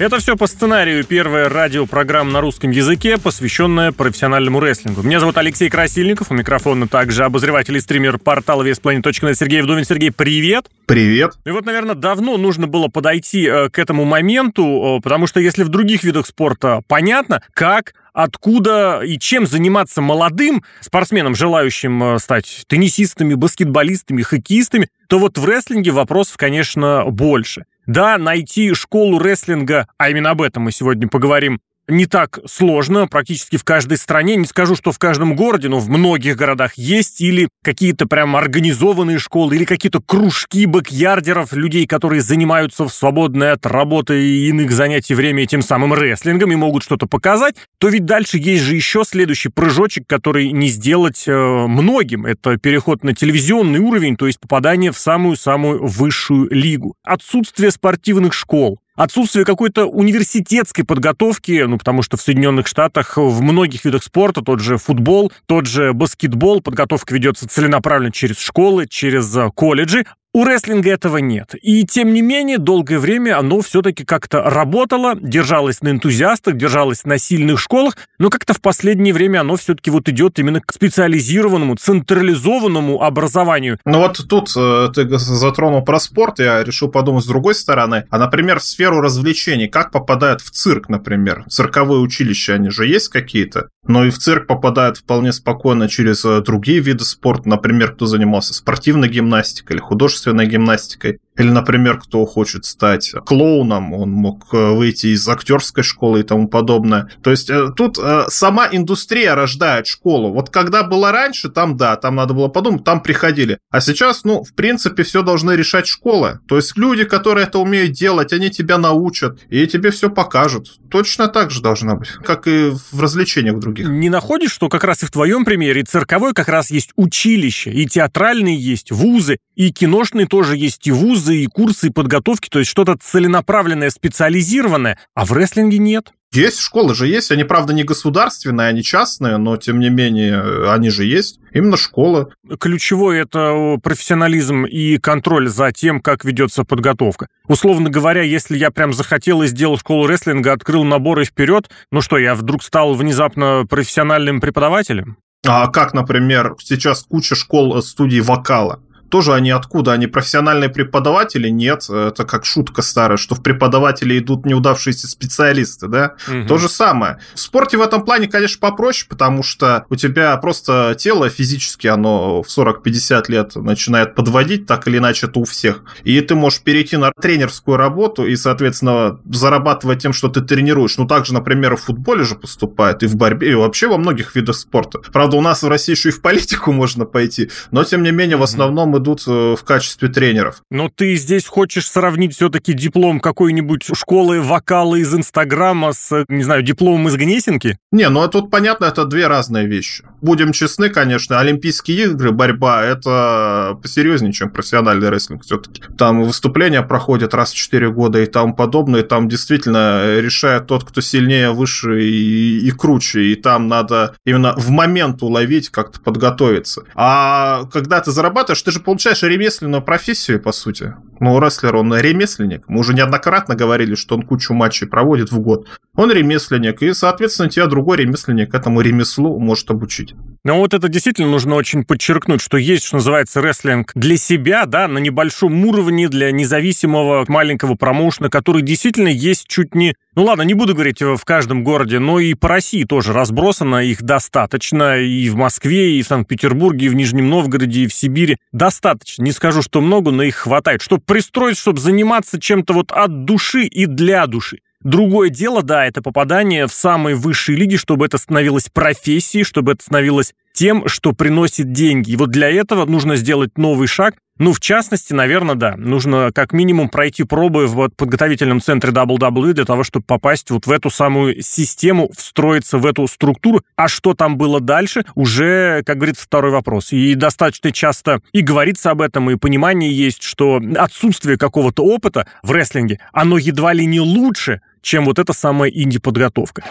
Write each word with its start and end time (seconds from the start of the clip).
Это 0.00 0.18
все 0.18 0.34
по 0.34 0.46
сценарию. 0.46 1.04
Первая 1.04 1.50
радиопрограмма 1.50 2.30
на 2.30 2.40
русском 2.40 2.70
языке, 2.70 3.18
посвященная 3.18 3.92
профессиональному 3.92 4.58
рестлингу. 4.58 5.02
Меня 5.02 5.20
зовут 5.20 5.36
Алексей 5.36 5.68
Красильников. 5.68 6.30
У 6.30 6.34
микрофона 6.34 6.88
также 6.88 7.22
обозреватель 7.22 7.76
и 7.76 7.80
стример 7.80 8.16
портала 8.16 8.62
VSPlanet.net 8.62 9.34
Сергей 9.34 9.60
Вдовин. 9.60 9.84
Сергей, 9.84 10.10
привет! 10.10 10.70
Привет. 10.86 11.34
И 11.44 11.50
вот, 11.50 11.66
наверное, 11.66 11.94
давно 11.94 12.38
нужно 12.38 12.66
было 12.66 12.88
подойти 12.88 13.44
э, 13.46 13.68
к 13.68 13.78
этому 13.78 14.06
моменту, 14.06 14.96
э, 14.96 15.02
потому 15.02 15.26
что 15.26 15.38
если 15.38 15.64
в 15.64 15.68
других 15.68 16.02
видах 16.02 16.26
спорта 16.26 16.80
понятно, 16.88 17.42
как 17.52 17.92
откуда 18.14 19.02
и 19.04 19.18
чем 19.18 19.46
заниматься 19.46 20.00
молодым 20.00 20.64
спортсменам, 20.80 21.34
желающим 21.34 22.14
э, 22.14 22.18
стать 22.20 22.64
теннисистами, 22.68 23.34
баскетболистами, 23.34 24.22
хоккеистами, 24.22 24.88
то 25.08 25.18
вот 25.18 25.36
в 25.36 25.44
рестлинге 25.44 25.90
вопросов, 25.90 26.38
конечно, 26.38 27.04
больше. 27.04 27.66
Да, 27.86 28.18
найти 28.18 28.74
школу 28.74 29.18
рестлинга, 29.18 29.88
а 29.98 30.10
именно 30.10 30.30
об 30.30 30.42
этом 30.42 30.64
мы 30.64 30.72
сегодня 30.72 31.08
поговорим, 31.08 31.60
не 31.90 32.06
так 32.06 32.38
сложно 32.46 33.06
практически 33.06 33.56
в 33.56 33.64
каждой 33.64 33.98
стране. 33.98 34.36
Не 34.36 34.46
скажу, 34.46 34.76
что 34.76 34.92
в 34.92 34.98
каждом 34.98 35.36
городе, 35.36 35.68
но 35.68 35.78
в 35.78 35.88
многих 35.88 36.36
городах 36.36 36.74
есть 36.76 37.20
или 37.20 37.48
какие-то 37.62 38.06
прям 38.06 38.36
организованные 38.36 39.18
школы, 39.18 39.56
или 39.56 39.64
какие-то 39.64 40.00
кружки 40.00 40.66
бэкьярдеров, 40.66 41.52
людей, 41.52 41.86
которые 41.86 42.22
занимаются 42.22 42.86
в 42.86 42.92
свободное 42.92 43.52
от 43.52 43.66
работы 43.66 44.22
и 44.22 44.48
иных 44.48 44.70
занятий 44.70 45.14
время 45.14 45.46
тем 45.46 45.62
самым 45.62 45.94
рестлингом 45.94 46.52
и 46.52 46.56
могут 46.56 46.82
что-то 46.82 47.06
показать, 47.06 47.56
то 47.78 47.88
ведь 47.88 48.04
дальше 48.04 48.38
есть 48.38 48.62
же 48.62 48.74
еще 48.74 49.04
следующий 49.04 49.48
прыжочек, 49.48 50.04
который 50.06 50.52
не 50.52 50.68
сделать 50.68 51.24
э, 51.26 51.32
многим. 51.32 52.26
Это 52.26 52.56
переход 52.56 53.02
на 53.04 53.14
телевизионный 53.14 53.80
уровень, 53.80 54.16
то 54.16 54.26
есть 54.26 54.40
попадание 54.40 54.92
в 54.92 54.98
самую-самую 54.98 55.86
высшую 55.86 56.48
лигу. 56.50 56.94
Отсутствие 57.02 57.70
спортивных 57.70 58.32
школ, 58.32 58.78
отсутствие 58.96 59.44
какой-то 59.44 59.86
университетской 59.86 60.84
подготовки, 60.84 61.64
ну, 61.66 61.78
потому 61.78 62.02
что 62.02 62.16
в 62.16 62.22
Соединенных 62.22 62.66
Штатах 62.66 63.16
в 63.16 63.40
многих 63.40 63.84
видах 63.84 64.02
спорта, 64.04 64.42
тот 64.42 64.60
же 64.60 64.76
футбол, 64.76 65.32
тот 65.46 65.66
же 65.66 65.92
баскетбол, 65.92 66.60
подготовка 66.60 67.14
ведется 67.14 67.48
целенаправленно 67.48 68.12
через 68.12 68.38
школы, 68.38 68.86
через 68.86 69.34
э, 69.36 69.50
колледжи, 69.54 70.04
у 70.32 70.44
рестлинга 70.44 70.90
этого 70.90 71.16
нет. 71.18 71.54
И 71.60 71.84
тем 71.84 72.12
не 72.12 72.22
менее, 72.22 72.58
долгое 72.58 72.98
время 72.98 73.38
оно 73.38 73.60
все-таки 73.62 74.04
как-то 74.04 74.42
работало, 74.42 75.16
держалось 75.16 75.80
на 75.80 75.88
энтузиастах, 75.88 76.56
держалось 76.56 77.04
на 77.04 77.18
сильных 77.18 77.58
школах, 77.58 77.96
но 78.18 78.30
как-то 78.30 78.54
в 78.54 78.60
последнее 78.60 79.12
время 79.12 79.40
оно 79.40 79.56
все-таки 79.56 79.90
вот 79.90 80.08
идет 80.08 80.38
именно 80.38 80.60
к 80.60 80.72
специализированному, 80.72 81.74
централизованному 81.74 83.02
образованию. 83.02 83.78
Ну 83.84 83.98
вот 83.98 84.20
тут 84.28 84.50
э, 84.56 84.88
ты 84.94 85.18
затронул 85.18 85.82
про 85.82 85.98
спорт, 85.98 86.38
я 86.38 86.62
решил 86.62 86.88
подумать 86.88 87.24
с 87.24 87.26
другой 87.26 87.56
стороны. 87.56 88.04
А, 88.10 88.18
например, 88.18 88.60
в 88.60 88.64
сферу 88.64 89.00
развлечений, 89.00 89.66
как 89.66 89.90
попадают 89.90 90.42
в 90.42 90.50
цирк, 90.50 90.88
например? 90.88 91.44
Цирковые 91.48 92.00
училища, 92.00 92.54
они 92.54 92.70
же 92.70 92.86
есть 92.86 93.08
какие-то? 93.08 93.68
Но 93.86 94.04
и 94.04 94.10
в 94.10 94.18
цирк 94.18 94.46
попадают 94.46 94.98
вполне 94.98 95.32
спокойно 95.32 95.88
через 95.88 96.24
э, 96.24 96.40
другие 96.42 96.78
виды 96.78 97.04
спорта, 97.04 97.48
например, 97.48 97.94
кто 97.94 98.06
занимался 98.06 98.54
спортивной 98.54 99.08
гимнастикой 99.08 99.76
или 99.76 99.82
художественной 99.82 100.19
художественной 100.20 100.46
гимнастикой. 100.46 101.20
Или, 101.38 101.48
например, 101.48 101.98
кто 101.98 102.26
хочет 102.26 102.64
стать 102.64 103.14
клоуном, 103.24 103.94
он 103.94 104.10
мог 104.10 104.52
э, 104.52 104.74
выйти 104.74 105.06
из 105.06 105.26
актерской 105.28 105.84
школы 105.84 106.20
и 106.20 106.22
тому 106.22 106.48
подобное. 106.48 107.08
То 107.22 107.30
есть 107.30 107.48
э, 107.48 107.68
тут 107.74 107.98
э, 107.98 108.24
сама 108.28 108.68
индустрия 108.70 109.34
рождает 109.34 109.86
школу. 109.86 110.32
Вот 110.32 110.50
когда 110.50 110.82
было 110.82 111.12
раньше, 111.12 111.48
там 111.48 111.76
да, 111.76 111.96
там 111.96 112.16
надо 112.16 112.34
было 112.34 112.48
подумать, 112.48 112.84
там 112.84 113.00
приходили. 113.00 113.58
А 113.70 113.80
сейчас, 113.80 114.24
ну, 114.24 114.42
в 114.42 114.54
принципе, 114.54 115.02
все 115.02 115.22
должны 115.22 115.52
решать 115.52 115.86
школы. 115.86 116.40
То 116.48 116.56
есть 116.56 116.76
люди, 116.76 117.04
которые 117.04 117.46
это 117.46 117.58
умеют 117.58 117.92
делать, 117.92 118.32
они 118.32 118.50
тебя 118.50 118.76
научат 118.76 119.38
и 119.48 119.66
тебе 119.66 119.92
все 119.92 120.10
покажут. 120.10 120.78
Точно 120.90 121.28
так 121.28 121.50
же 121.50 121.62
должно 121.62 121.96
быть, 121.96 122.08
как 122.08 122.48
и 122.48 122.72
в 122.90 123.00
развлечениях 123.00 123.58
других. 123.60 123.88
Не 123.88 124.10
находишь, 124.10 124.52
что 124.52 124.68
как 124.68 124.84
раз 124.84 125.04
и 125.04 125.06
в 125.06 125.10
твоем 125.12 125.44
примере 125.44 125.84
цирковой 125.84 126.34
как 126.34 126.48
раз 126.48 126.70
есть 126.70 126.90
училище, 126.96 127.70
и 127.70 127.86
театральные 127.86 128.56
есть 128.56 128.90
вузы, 128.90 129.38
и 129.54 129.70
киношные 129.70 130.26
тоже 130.26 130.56
есть 130.56 130.86
и 130.86 130.90
вузы, 130.90 131.19
курсы 131.20 131.36
и 131.36 131.46
курсы 131.46 131.90
подготовки, 131.90 132.48
то 132.48 132.58
есть 132.58 132.70
что-то 132.70 132.96
целенаправленное, 132.96 133.90
специализированное, 133.90 134.98
а 135.14 135.24
в 135.24 135.32
рестлинге 135.32 135.78
нет. 135.78 136.12
Есть, 136.32 136.60
школы 136.60 136.94
же 136.94 137.08
есть. 137.08 137.32
Они, 137.32 137.42
правда, 137.42 137.74
не 137.74 137.82
государственные, 137.82 138.68
они 138.68 138.84
частные, 138.84 139.36
но, 139.36 139.56
тем 139.56 139.80
не 139.80 139.90
менее, 139.90 140.70
они 140.72 140.88
же 140.88 141.04
есть. 141.04 141.40
Именно 141.52 141.76
школы. 141.76 142.28
Ключевой– 142.60 143.18
это 143.20 143.78
профессионализм 143.82 144.64
и 144.64 144.98
контроль 144.98 145.48
за 145.48 145.72
тем, 145.72 146.00
как 146.00 146.24
ведется 146.24 146.62
подготовка. 146.62 147.26
Условно 147.48 147.90
говоря, 147.90 148.22
если 148.22 148.56
я 148.56 148.70
прям 148.70 148.92
захотел 148.92 149.42
и 149.42 149.48
сделал 149.48 149.76
школу 149.76 150.06
рестлинга, 150.06 150.52
открыл 150.52 150.84
наборы 150.84 151.24
вперед, 151.24 151.68
ну 151.90 152.00
что, 152.00 152.16
я 152.16 152.36
вдруг 152.36 152.62
стал 152.62 152.94
внезапно 152.94 153.66
профессиональным 153.68 154.40
преподавателем? 154.40 155.16
А 155.44 155.66
как, 155.66 155.94
например, 155.94 156.54
сейчас 156.60 157.02
куча 157.02 157.34
школ 157.34 157.76
э, 157.76 157.82
студий 157.82 158.20
вокала 158.20 158.80
тоже 159.10 159.34
они 159.34 159.50
откуда? 159.50 159.92
Они 159.92 160.06
профессиональные 160.06 160.70
преподаватели? 160.70 161.48
Нет, 161.48 161.88
это 161.90 162.24
как 162.24 162.44
шутка 162.44 162.82
старая, 162.82 163.16
что 163.16 163.34
в 163.34 163.42
преподаватели 163.42 164.18
идут 164.18 164.46
неудавшиеся 164.46 165.08
специалисты, 165.08 165.88
да? 165.88 166.14
Угу. 166.28 166.46
То 166.46 166.58
же 166.58 166.68
самое. 166.68 167.18
В 167.34 167.40
спорте 167.40 167.76
в 167.76 167.82
этом 167.82 168.04
плане, 168.04 168.28
конечно, 168.28 168.58
попроще, 168.60 169.06
потому 169.08 169.42
что 169.42 169.84
у 169.90 169.96
тебя 169.96 170.36
просто 170.36 170.94
тело 170.98 171.28
физически, 171.28 171.86
оно 171.86 172.42
в 172.42 172.46
40-50 172.46 173.24
лет 173.28 173.56
начинает 173.56 174.14
подводить, 174.14 174.66
так 174.66 174.86
или 174.88 174.98
иначе 174.98 175.26
это 175.26 175.40
у 175.40 175.44
всех. 175.44 175.82
И 176.04 176.20
ты 176.20 176.34
можешь 176.34 176.62
перейти 176.62 176.96
на 176.96 177.12
тренерскую 177.12 177.76
работу 177.76 178.26
и, 178.26 178.36
соответственно, 178.36 179.20
зарабатывать 179.30 180.02
тем, 180.02 180.12
что 180.12 180.28
ты 180.28 180.40
тренируешь. 180.40 180.96
Ну, 180.96 181.06
также, 181.06 181.34
например, 181.34 181.76
в 181.76 181.82
футболе 181.82 182.24
же 182.24 182.36
поступает, 182.36 183.02
и 183.02 183.06
в 183.06 183.16
борьбе, 183.16 183.52
и 183.52 183.54
вообще 183.54 183.88
во 183.88 183.98
многих 183.98 184.34
видах 184.34 184.56
спорта. 184.56 185.00
Правда, 185.12 185.36
у 185.36 185.40
нас 185.40 185.62
в 185.62 185.68
России 185.68 185.92
еще 185.92 186.10
и 186.10 186.12
в 186.12 186.22
политику 186.22 186.72
можно 186.72 187.04
пойти, 187.04 187.50
но, 187.70 187.84
тем 187.84 188.02
не 188.02 188.12
менее, 188.12 188.36
в 188.36 188.42
основном 188.42 188.99
идут 189.00 189.24
э, 189.26 189.56
в 189.56 189.64
качестве 189.64 190.08
тренеров. 190.08 190.62
Но 190.70 190.88
ты 190.88 191.16
здесь 191.16 191.46
хочешь 191.46 191.88
сравнить 191.88 192.34
все-таки 192.34 192.72
диплом 192.72 193.20
какой-нибудь 193.20 193.90
школы 193.94 194.40
вокала 194.40 194.96
из 194.96 195.14
Инстаграма 195.14 195.92
с, 195.92 196.24
не 196.28 196.42
знаю, 196.42 196.62
дипломом 196.62 197.08
из 197.08 197.16
Гнесинки? 197.16 197.78
Не, 197.92 198.08
ну 198.08 198.22
а 198.22 198.28
тут 198.28 198.50
понятно, 198.50 198.84
это 198.84 199.04
две 199.04 199.26
разные 199.26 199.66
вещи. 199.66 200.04
Будем 200.22 200.52
честны, 200.52 200.90
конечно, 200.90 201.40
Олимпийские 201.40 202.04
игры, 202.04 202.30
борьба, 202.30 202.84
это 202.84 203.78
посерьезнее, 203.82 204.32
чем 204.32 204.50
профессиональный 204.50 205.08
рестлинг 205.08 205.44
все-таки. 205.44 205.82
Там 205.98 206.22
выступления 206.22 206.82
проходят 206.82 207.34
раз 207.34 207.52
в 207.52 207.56
4 207.56 207.90
года 207.90 208.20
и 208.20 208.26
тому 208.26 208.54
подобное, 208.54 209.00
и 209.00 209.06
там 209.06 209.28
действительно 209.28 210.20
решает 210.20 210.66
тот, 210.66 210.84
кто 210.84 211.00
сильнее, 211.00 211.50
выше 211.50 212.02
и, 212.02 212.58
и 212.60 212.70
круче, 212.70 213.22
и 213.32 213.34
там 213.34 213.68
надо 213.68 214.14
именно 214.24 214.54
в 214.56 214.70
момент 214.70 215.22
уловить, 215.22 215.70
как-то 215.70 216.00
подготовиться. 216.00 216.82
А 216.94 217.64
когда 217.72 218.00
ты 218.00 218.10
зарабатываешь, 218.10 218.62
ты 218.62 218.70
же 218.70 218.80
получаешь 218.90 219.22
ремесленную 219.22 219.82
профессию, 219.82 220.42
по 220.42 220.50
сути. 220.50 220.94
Ну, 221.20 221.38
рестлер, 221.38 221.76
он 221.76 221.94
ремесленник. 221.94 222.64
Мы 222.66 222.80
уже 222.80 222.92
неоднократно 222.92 223.54
говорили, 223.54 223.94
что 223.94 224.16
он 224.16 224.22
кучу 224.22 224.52
матчей 224.52 224.88
проводит 224.88 225.30
в 225.30 225.38
год. 225.38 225.68
Он 225.94 226.10
ремесленник, 226.10 226.82
и, 226.82 226.92
соответственно, 226.92 227.48
тебя 227.48 227.66
другой 227.66 227.98
ремесленник 227.98 228.52
этому 228.52 228.80
ремеслу 228.80 229.38
может 229.38 229.70
обучить. 229.70 230.14
Ну 230.42 230.56
вот 230.56 230.72
это 230.72 230.88
действительно 230.88 231.28
нужно 231.28 231.54
очень 231.54 231.84
подчеркнуть, 231.84 232.40
что 232.40 232.56
есть, 232.56 232.84
что 232.84 232.96
называется, 232.96 233.42
рестлинг 233.42 233.92
для 233.94 234.16
себя, 234.16 234.64
да, 234.64 234.88
на 234.88 234.96
небольшом 234.96 235.66
уровне, 235.66 236.08
для 236.08 236.32
независимого 236.32 237.26
маленького 237.28 237.74
промоушена, 237.74 238.30
который 238.30 238.62
действительно 238.62 239.08
есть 239.08 239.46
чуть 239.46 239.74
не... 239.74 239.94
Ну 240.16 240.24
ладно, 240.24 240.42
не 240.42 240.54
буду 240.54 240.72
говорить 240.72 241.02
в 241.02 241.22
каждом 241.24 241.62
городе, 241.62 241.98
но 241.98 242.18
и 242.18 242.32
по 242.32 242.48
России 242.48 242.84
тоже 242.84 243.12
разбросано, 243.12 243.84
их 243.84 244.02
достаточно, 244.02 244.98
и 244.98 245.28
в 245.28 245.36
Москве, 245.36 245.98
и 245.98 246.02
в 246.02 246.06
Санкт-Петербурге, 246.06 246.86
и 246.86 246.88
в 246.88 246.94
Нижнем 246.94 247.28
Новгороде, 247.28 247.82
и 247.82 247.86
в 247.86 247.92
Сибири. 247.92 248.38
Достаточно, 248.52 248.79
не 249.18 249.32
скажу, 249.32 249.62
что 249.62 249.80
много, 249.80 250.10
но 250.10 250.22
их 250.22 250.36
хватает, 250.36 250.82
чтобы 250.82 251.02
пристроить, 251.04 251.58
чтобы 251.58 251.80
заниматься 251.80 252.40
чем-то 252.40 252.72
вот 252.72 252.92
от 252.92 253.24
души 253.24 253.64
и 253.64 253.86
для 253.86 254.26
души. 254.26 254.58
Другое 254.82 255.28
дело, 255.28 255.62
да, 255.62 255.84
это 255.84 256.00
попадание 256.00 256.66
в 256.66 256.72
самые 256.72 257.14
высшие 257.14 257.58
лиги, 257.58 257.76
чтобы 257.76 258.06
это 258.06 258.16
становилось 258.16 258.70
профессией, 258.72 259.44
чтобы 259.44 259.72
это 259.72 259.82
становилось 259.82 260.32
тем, 260.54 260.88
что 260.88 261.12
приносит 261.12 261.72
деньги. 261.72 262.12
И 262.12 262.16
вот 262.16 262.30
для 262.30 262.50
этого 262.50 262.86
нужно 262.86 263.16
сделать 263.16 263.58
новый 263.58 263.88
шаг. 263.88 264.14
Ну, 264.40 264.54
в 264.54 264.60
частности, 264.60 265.12
наверное, 265.12 265.54
да, 265.54 265.74
нужно 265.76 266.30
как 266.34 266.54
минимум 266.54 266.88
пройти 266.88 267.24
пробы 267.24 267.66
в 267.66 267.90
подготовительном 267.90 268.62
центре 268.62 268.90
WWE 268.90 269.52
для 269.52 269.66
того, 269.66 269.84
чтобы 269.84 270.06
попасть 270.06 270.50
вот 270.50 270.66
в 270.66 270.70
эту 270.70 270.88
самую 270.88 271.42
систему, 271.42 272.10
встроиться 272.16 272.78
в 272.78 272.86
эту 272.86 273.06
структуру. 273.06 273.60
А 273.76 273.86
что 273.86 274.14
там 274.14 274.38
было 274.38 274.58
дальше, 274.58 275.04
уже, 275.14 275.82
как 275.84 275.98
говорится, 275.98 276.24
второй 276.24 276.52
вопрос. 276.52 276.90
И 276.90 277.14
достаточно 277.16 277.70
часто 277.70 278.22
и 278.32 278.40
говорится 278.40 278.92
об 278.92 279.02
этом, 279.02 279.30
и 279.30 279.36
понимание 279.36 279.92
есть, 279.92 280.22
что 280.22 280.58
отсутствие 280.74 281.36
какого-то 281.36 281.84
опыта 281.84 282.26
в 282.42 282.50
рестлинге, 282.52 282.98
оно 283.12 283.36
едва 283.36 283.74
ли 283.74 283.84
не 283.84 284.00
лучше, 284.00 284.62
чем 284.80 285.04
вот 285.04 285.18
эта 285.18 285.34
самая 285.34 285.70
инди-подготовка. 285.70 286.64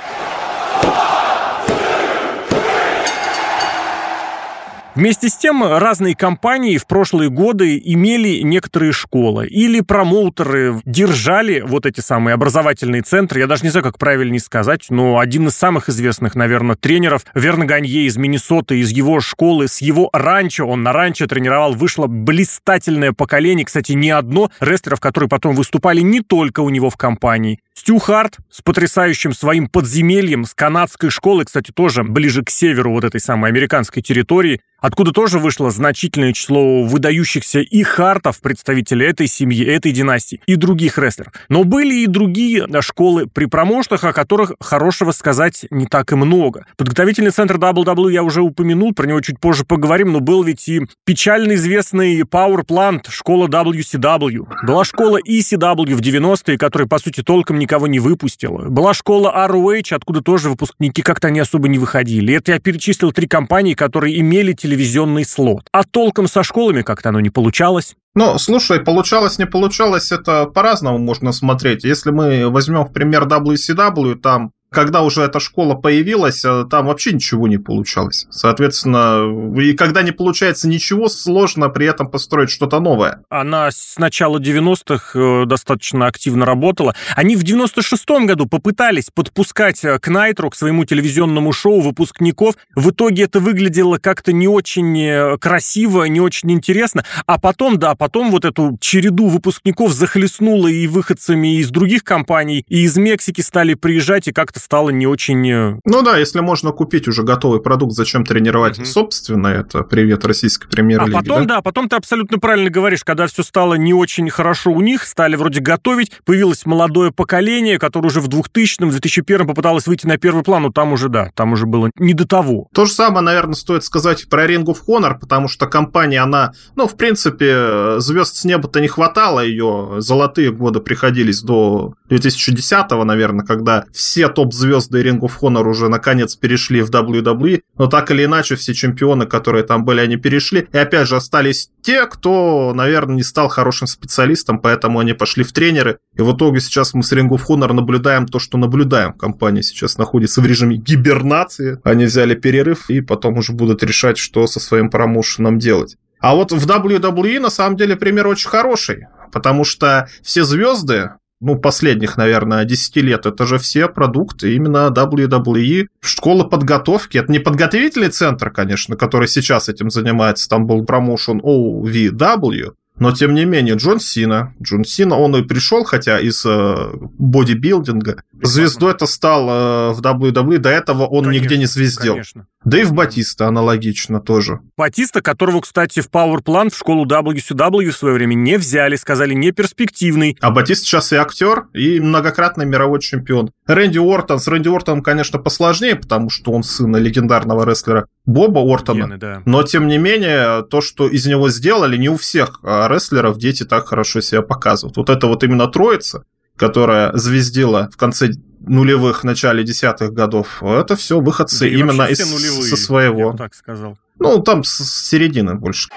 Вместе 4.95 5.30
с 5.30 5.38
тем, 5.38 5.63
разные 5.63 6.15
компании 6.15 6.77
в 6.77 6.88
прошлые 6.88 7.30
годы 7.30 7.80
имели 7.83 8.41
некоторые 8.41 8.91
школы 8.91 9.47
или 9.47 9.81
промоутеры 9.81 10.81
держали 10.83 11.62
вот 11.62 11.86
эти 11.86 12.00
самые 12.00 12.33
образовательные 12.33 13.03
центры. 13.03 13.39
Я 13.39 13.47
даже 13.47 13.63
не 13.63 13.69
знаю, 13.69 13.83
как 13.83 14.00
правильнее 14.00 14.39
сказать, 14.39 14.88
но 14.89 15.19
один 15.19 15.47
из 15.47 15.56
самых 15.56 15.89
известных, 15.89 16.36
наверное, 16.36 16.75
тренеров 16.75 17.24
Верна 17.36 17.65
Ганье 17.65 18.07
из 18.07 18.18
Миннесоты, 18.18 18.80
из 18.80 18.89
его 18.89 19.19
школы, 19.19 19.68
с 19.68 19.80
его 19.80 20.09
ранчо, 20.12 20.65
он 20.65 20.81
на 20.81 20.92
ранчо 20.92 21.27
тренировал, 21.27 21.74
вышло 21.74 22.07
блистательное 22.07 23.13
поколение, 23.13 23.65
кстати, 23.65 23.92
не 23.92 24.09
одно, 24.09 24.50
рестлеров, 24.59 25.00
которые 25.00 25.30
потом 25.30 25.56
выступали 25.56 26.01
не 26.01 26.21
только 26.21 26.62
у 26.62 26.69
него 26.69 26.89
в 26.89 26.97
компании. 26.97 27.59
Стю 27.80 27.98
Харт 27.98 28.40
с 28.52 28.62
потрясающим 28.62 29.31
своим 29.31 29.70
подземельем, 29.70 30.44
с 30.44 30.54
канадской 30.54 31.10
школы, 31.10 31.46
кстати, 31.46 31.72
тоже 31.72 32.04
ближе 32.04 32.44
к 32.44 32.50
северу 32.50 32.92
вот 32.92 33.06
этой 33.06 33.22
самой 33.22 33.52
американской 33.52 34.04
территории, 34.04 34.60
откуда 34.81 35.14
тоже 35.14 35.40
вышло 35.40 35.72
значительное 35.72 36.34
число 36.34 36.84
выдающихся 36.84 37.60
и 37.60 37.84
хартов, 37.84 38.42
представителей 38.42 39.08
этой 39.08 39.28
семьи, 39.28 39.66
этой 39.66 39.94
династии, 39.94 40.42
и 40.46 40.56
других 40.56 40.98
рестлеров. 40.98 41.31
Но 41.48 41.64
были 41.64 42.04
и 42.04 42.08
другие 42.08 42.68
школы 42.81 43.28
при 43.28 43.46
промоушенах, 43.46 44.04
о 44.04 44.14
которых 44.14 44.52
хорошего 44.60 45.12
сказать 45.12 45.66
не 45.70 45.86
так 45.86 46.12
и 46.12 46.16
много. 46.16 46.66
Подготовительный 46.76 47.31
центр 47.31 47.56
WWE 47.56 48.12
я 48.12 48.24
уже 48.24 48.42
упомянул, 48.42 48.94
про 48.94 49.08
него 49.08 49.22
чуть 49.22 49.40
позже 49.40 49.64
поговорим, 49.64 50.12
но 50.12 50.20
был 50.20 50.44
ведь 50.44 50.68
и 50.68 50.81
печально 51.06 51.54
известный 51.54 52.22
Power 52.22 52.66
Plant, 52.66 53.10
школа 53.10 53.48
WCW. 53.48 54.48
Была 54.66 54.84
школа 54.84 55.20
ECW 55.22 55.96
в 55.96 56.02
90-е, 56.02 56.58
которая, 56.58 56.88
по 56.90 57.00
сути, 57.00 57.24
толком 57.24 57.58
никого 57.69 57.88
не 57.88 58.00
выпустила. 58.00 58.68
Была 58.68 58.95
школа 58.95 59.31
ROH, 59.48 59.94
откуда 59.94 60.21
тоже 60.21 60.50
выпускники 60.50 61.04
как-то 61.04 61.30
не 61.30 61.39
особо 61.39 61.68
не 61.68 61.77
выходили. 61.77 62.33
Это 62.33 62.54
я 62.54 62.60
перечислил 62.60 63.12
три 63.12 63.27
компании, 63.27 63.75
которые 63.75 64.19
имели 64.19 64.54
телевизионный 64.54 65.24
слот. 65.24 65.68
А 65.71 65.83
толком 65.83 66.27
со 66.27 66.42
школами 66.42 66.81
как-то 66.81 67.10
оно 67.10 67.19
не 67.19 67.30
получалось. 67.30 67.95
Ну, 68.16 68.39
слушай, 68.39 68.80
получалось, 68.80 69.38
не 69.38 69.45
получалось, 69.45 70.12
это 70.12 70.45
по-разному 70.45 70.98
можно 70.98 71.31
смотреть. 71.31 71.83
Если 71.83 72.10
мы 72.10 72.50
возьмем 72.50 72.86
в 72.86 72.92
пример 72.92 73.27
WCW, 73.27 74.16
там 74.16 74.51
когда 74.69 75.01
уже 75.01 75.21
эта 75.21 75.39
школа 75.39 75.75
появилась, 75.75 76.45
э, 76.45 76.66
там 76.69 76.88
вообще 76.88 77.12
ничего 77.13 77.48
не 77.48 77.57
получалось. 77.57 78.27
Соответственно, 78.30 79.60
и 79.60 79.74
когда 79.74 80.01
не 80.04 80.12
получается 80.12 80.68
ничего, 80.68 81.10
сложно 81.10 81.69
при 81.69 81.88
этом 81.88 82.10
построить 82.10 82.50
что-то 82.50 82.80
новое. 82.80 83.24
Она 83.30 83.71
с 83.71 83.98
начала 83.98 84.39
90-х 84.39 85.19
э, 85.19 85.45
достаточно 85.45 86.07
активно 86.07 86.45
работала. 86.45 86.95
Они 87.16 87.36
в 87.36 87.44
96-м 87.44 88.27
году 88.27 88.45
попытались 88.45 89.10
подпускать 89.13 89.83
э, 89.83 89.98
к 90.00 90.07
Найтру, 90.07 90.50
к 90.50 90.56
своему 90.56 90.86
телевизионному 90.86 91.51
шоу 91.51 91.81
выпускников. 91.81 92.56
В 92.75 92.92
итоге 92.92 93.24
это 93.24 93.39
выглядело 93.39 93.98
как-то 93.98 94.31
не 94.31 94.48
очень 94.48 95.38
красиво, 95.39 96.04
не 96.06 96.21
очень 96.21 96.51
интересно. 96.51 97.04
А 97.25 97.39
потом, 97.39 97.77
да, 97.77 97.95
потом 97.95 98.31
вот 98.31 98.45
эту 98.45 98.77
череду 98.80 99.27
выпускников 99.27 99.94
захлестнуло 99.94 100.68
и 100.68 100.88
выходцами 100.88 101.57
из 101.57 101.69
других 101.69 102.04
компаний, 102.04 102.66
и 102.68 102.83
из 102.83 102.98
Мексики 102.98 103.42
стали 103.42 103.74
приезжать 103.74 104.27
и 104.27 104.31
как-то 104.31 104.58
стало 104.59 104.89
не 104.89 105.07
очень... 105.07 105.50
Э, 105.50 105.79
ну 105.85 106.01
да, 106.01 106.17
если 106.17 106.39
можно 106.39 106.71
купить 106.71 107.07
уже 107.07 107.23
готовый 107.23 107.61
продукт, 107.61 107.94
зачем 107.94 108.25
тренировать 108.25 108.77
угу. 108.77 108.85
собственно, 108.85 109.47
это 109.47 109.83
привет 109.83 110.25
российской 110.25 110.67
премьер-лиги. 110.67 111.15
А 111.15 111.19
потом, 111.19 111.47
да? 111.47 111.56
да, 111.56 111.61
потом 111.61 111.89
ты 111.89 111.95
абсолютно 111.95 112.39
правильно 112.39 112.69
говоришь, 112.69 113.03
когда 113.03 113.27
все 113.27 113.44
стало 113.44 113.75
не 113.75 113.94
очень 113.94 114.29
хорошо 114.29 114.71
у 114.71 114.81
них, 114.81 115.03
стали 115.03 115.35
вроде 115.35 115.59
готовить, 115.59 116.11
появилось 116.25 116.65
молодое 116.65 117.11
поколение, 117.11 117.79
которое 117.79 118.07
уже 118.07 118.21
в 118.21 118.27
2000-м, 118.27 118.89
2001-м 118.89 119.47
попыталось 119.47 119.88
выйти 119.88 120.06
на 120.06 120.17
первый 120.17 120.44
план, 120.44 120.63
но 120.63 120.71
там 120.71 120.94
уже, 120.94 121.09
да, 121.09 121.31
там 121.35 121.53
уже 121.53 121.65
было 121.65 121.91
не 121.97 122.13
до 122.13 122.27
того. 122.27 122.67
То 122.73 122.85
же 122.85 122.91
самое, 122.91 123.21
наверное, 123.21 123.56
стоит 123.56 123.83
сказать 123.83 124.27
про 124.29 124.45
Ring 124.45 124.65
of 124.65 124.79
Honor, 124.88 125.17
потому 125.19 125.47
что 125.47 125.67
компания, 125.67 126.21
она, 126.21 126.53
ну, 126.75 126.88
в 126.88 126.97
принципе, 126.97 128.00
звезд 128.00 128.35
с 128.35 128.45
неба-то 128.45 128.79
не 128.81 128.88
хватало, 128.88 129.39
ее 129.39 129.95
золотые 130.00 130.51
годы 130.51 130.79
приходились 130.79 131.41
до 131.41 131.94
2010-го, 132.09 133.03
наверное, 133.03 133.45
когда 133.45 133.85
все 133.94 134.27
топ 134.27 134.49
топ-звезды 134.50 135.01
Ring 135.01 135.19
of 135.19 135.31
Honor 135.42 135.68
уже 135.68 135.90
наконец 135.90 136.36
перешли 136.36 136.81
в 136.81 136.90
WWE, 136.90 137.62
но 137.78 137.88
так 137.88 138.12
или 138.12 138.25
иначе 138.25 138.56
все 138.56 138.74
чемпионы, 138.74 139.25
которые 139.25 139.63
там 139.63 139.86
были, 139.86 140.01
они 140.01 140.18
перешли. 140.18 140.68
И 140.72 140.78
опять 140.78 141.07
же 141.07 141.16
остались 141.16 141.69
те, 141.81 142.06
кто, 142.06 142.74
наверное, 142.74 143.16
не 143.16 143.24
стал 143.24 143.48
хорошим 143.50 143.88
специалистом, 143.88 144.60
поэтому 144.60 145.00
они 145.00 145.13
пошли 145.13 145.44
в 145.44 145.54
тренеры. 145.54 146.00
И 146.18 146.22
в 146.22 146.36
итоге 146.36 146.60
сейчас 146.60 146.94
мы 146.94 147.04
с 147.04 147.13
Ring 147.13 147.30
of 147.30 147.42
Honor 147.48 147.74
наблюдаем 147.74 148.25
то, 148.25 148.40
что 148.40 148.57
наблюдаем. 148.57 149.13
Компания 149.13 149.63
сейчас 149.63 149.98
находится 149.98 150.42
в 150.42 150.46
режиме 150.46 150.78
гибернации. 150.78 151.80
Они 151.84 152.06
взяли 152.06 152.36
перерыв 152.36 152.90
и 152.90 153.02
потом 153.02 153.38
уже 153.38 153.54
будут 153.54 153.84
решать, 153.84 154.18
что 154.18 154.48
со 154.48 154.60
своим 154.60 154.90
промоушеном 154.90 155.60
делать. 155.60 155.95
А 156.19 156.36
вот 156.36 156.52
в 156.52 156.68
WWE 156.68 157.40
на 157.40 157.50
самом 157.50 157.78
деле 157.78 157.95
пример 157.95 158.28
очень 158.28 158.50
хороший, 158.50 159.07
потому 159.31 159.63
что 159.63 160.10
все 160.22 160.44
звезды, 160.44 161.12
ну, 161.41 161.57
последних, 161.57 162.18
наверное, 162.18 162.65
10 162.65 162.95
лет, 162.97 163.25
это 163.25 163.45
же 163.45 163.57
все 163.57 163.88
продукты 163.88 164.56
именно 164.56 164.91
WWE. 164.94 165.88
Школа 166.01 166.44
подготовки, 166.44 167.18
это 167.18 167.31
не 167.31 167.39
подготовительный 167.39 168.09
центр, 168.09 168.50
конечно, 168.50 168.95
который 168.95 169.27
сейчас 169.27 169.69
этим 169.69 169.89
занимается, 169.89 170.50
там 170.50 170.68
был 170.68 170.83
промоушен 170.86 171.39
OVW, 171.39 172.74
но, 173.00 173.12
тем 173.12 173.34
не 173.34 173.46
менее, 173.46 173.75
Джон 173.75 174.00
Сина, 174.00 174.54
Джон 174.62 174.84
Сина, 174.84 175.18
он 175.18 175.36
и 175.36 175.44
пришел, 175.44 175.84
хотя 175.84 176.19
из 176.19 176.46
э, 176.46 176.92
бодибилдинга. 177.18 178.24
Звездой 178.42 178.92
это 178.92 179.06
стал 179.06 179.50
э, 179.50 179.94
в 179.94 180.01
WWE, 180.01 180.57
до 180.57 180.69
этого 180.69 181.06
он 181.06 181.25
конечно, 181.25 181.44
нигде 181.44 181.57
не 181.57 181.66
звездил. 181.66 182.13
Конечно. 182.13 182.48
Да 182.66 182.78
и 182.78 182.84
в 182.84 182.92
Батиста 182.92 183.48
аналогично 183.48 184.19
тоже. 184.19 184.60
Батиста, 184.75 185.22
которого, 185.22 185.62
кстати, 185.62 186.01
в 186.01 186.10
Power 186.10 186.44
Plant 186.44 186.72
в 186.74 186.78
школу 186.78 187.06
WCW 187.06 187.90
в 187.90 187.96
свое 187.96 188.16
время 188.16 188.34
не 188.34 188.57
взяли, 188.57 188.98
сказали, 188.98 189.34
не 189.34 189.52
перспективный. 189.52 190.38
А 190.42 190.52
Батист 190.52 190.84
сейчас 190.84 191.13
и 191.13 191.16
актер, 191.16 191.68
и 191.74 192.02
многократный 192.02 192.66
мировой 192.66 193.00
чемпион. 193.00 193.52
Рэнди 193.66 193.98
Уортон, 193.98 194.40
с 194.40 194.48
Рэнди 194.48 194.68
Уортоном, 194.68 195.04
конечно, 195.04 195.40
посложнее, 195.40 195.95
потому 195.95 196.30
что 196.30 196.52
он 196.52 196.63
сын 196.63 196.94
легендарного 196.98 197.66
рестлера 197.66 198.07
Боба 198.25 198.60
Уортона. 198.60 199.06
Гены, 199.06 199.18
да. 199.18 199.42
Но, 199.45 199.63
тем 199.63 199.88
не 199.88 199.98
менее, 199.98 200.63
то, 200.63 200.81
что 200.81 201.07
из 201.07 201.25
него 201.25 201.50
сделали, 201.50 201.95
не 201.95 202.10
у 202.10 202.18
всех 202.18 202.60
а 202.63 202.88
рестлеров 202.89 203.38
дети 203.38 203.63
так 203.63 203.88
хорошо 203.88 204.21
себя 204.21 204.41
показывают. 204.41 204.97
Вот 204.97 205.09
это 205.09 205.27
вот 205.27 205.44
именно 205.44 205.68
троица, 205.68 206.24
которая 206.57 207.15
звездила 207.15 207.89
в 207.91 207.97
конце 207.97 208.31
нулевых, 208.59 209.24
начале 209.24 209.63
десятых 209.63 210.12
годов, 210.12 210.62
это 210.62 210.95
все 210.95 211.19
выходцы 211.19 211.59
да 211.59 211.68
именно 211.68 212.04
из, 212.04 212.19
нулевые, 212.19 212.69
со 212.69 212.75
своего. 212.75 213.33
Так 213.33 213.54
сказал. 213.56 213.97
Ну, 214.19 214.40
там 214.44 214.64
с 214.64 215.07
середины 215.07 215.56
больше. 215.56 215.90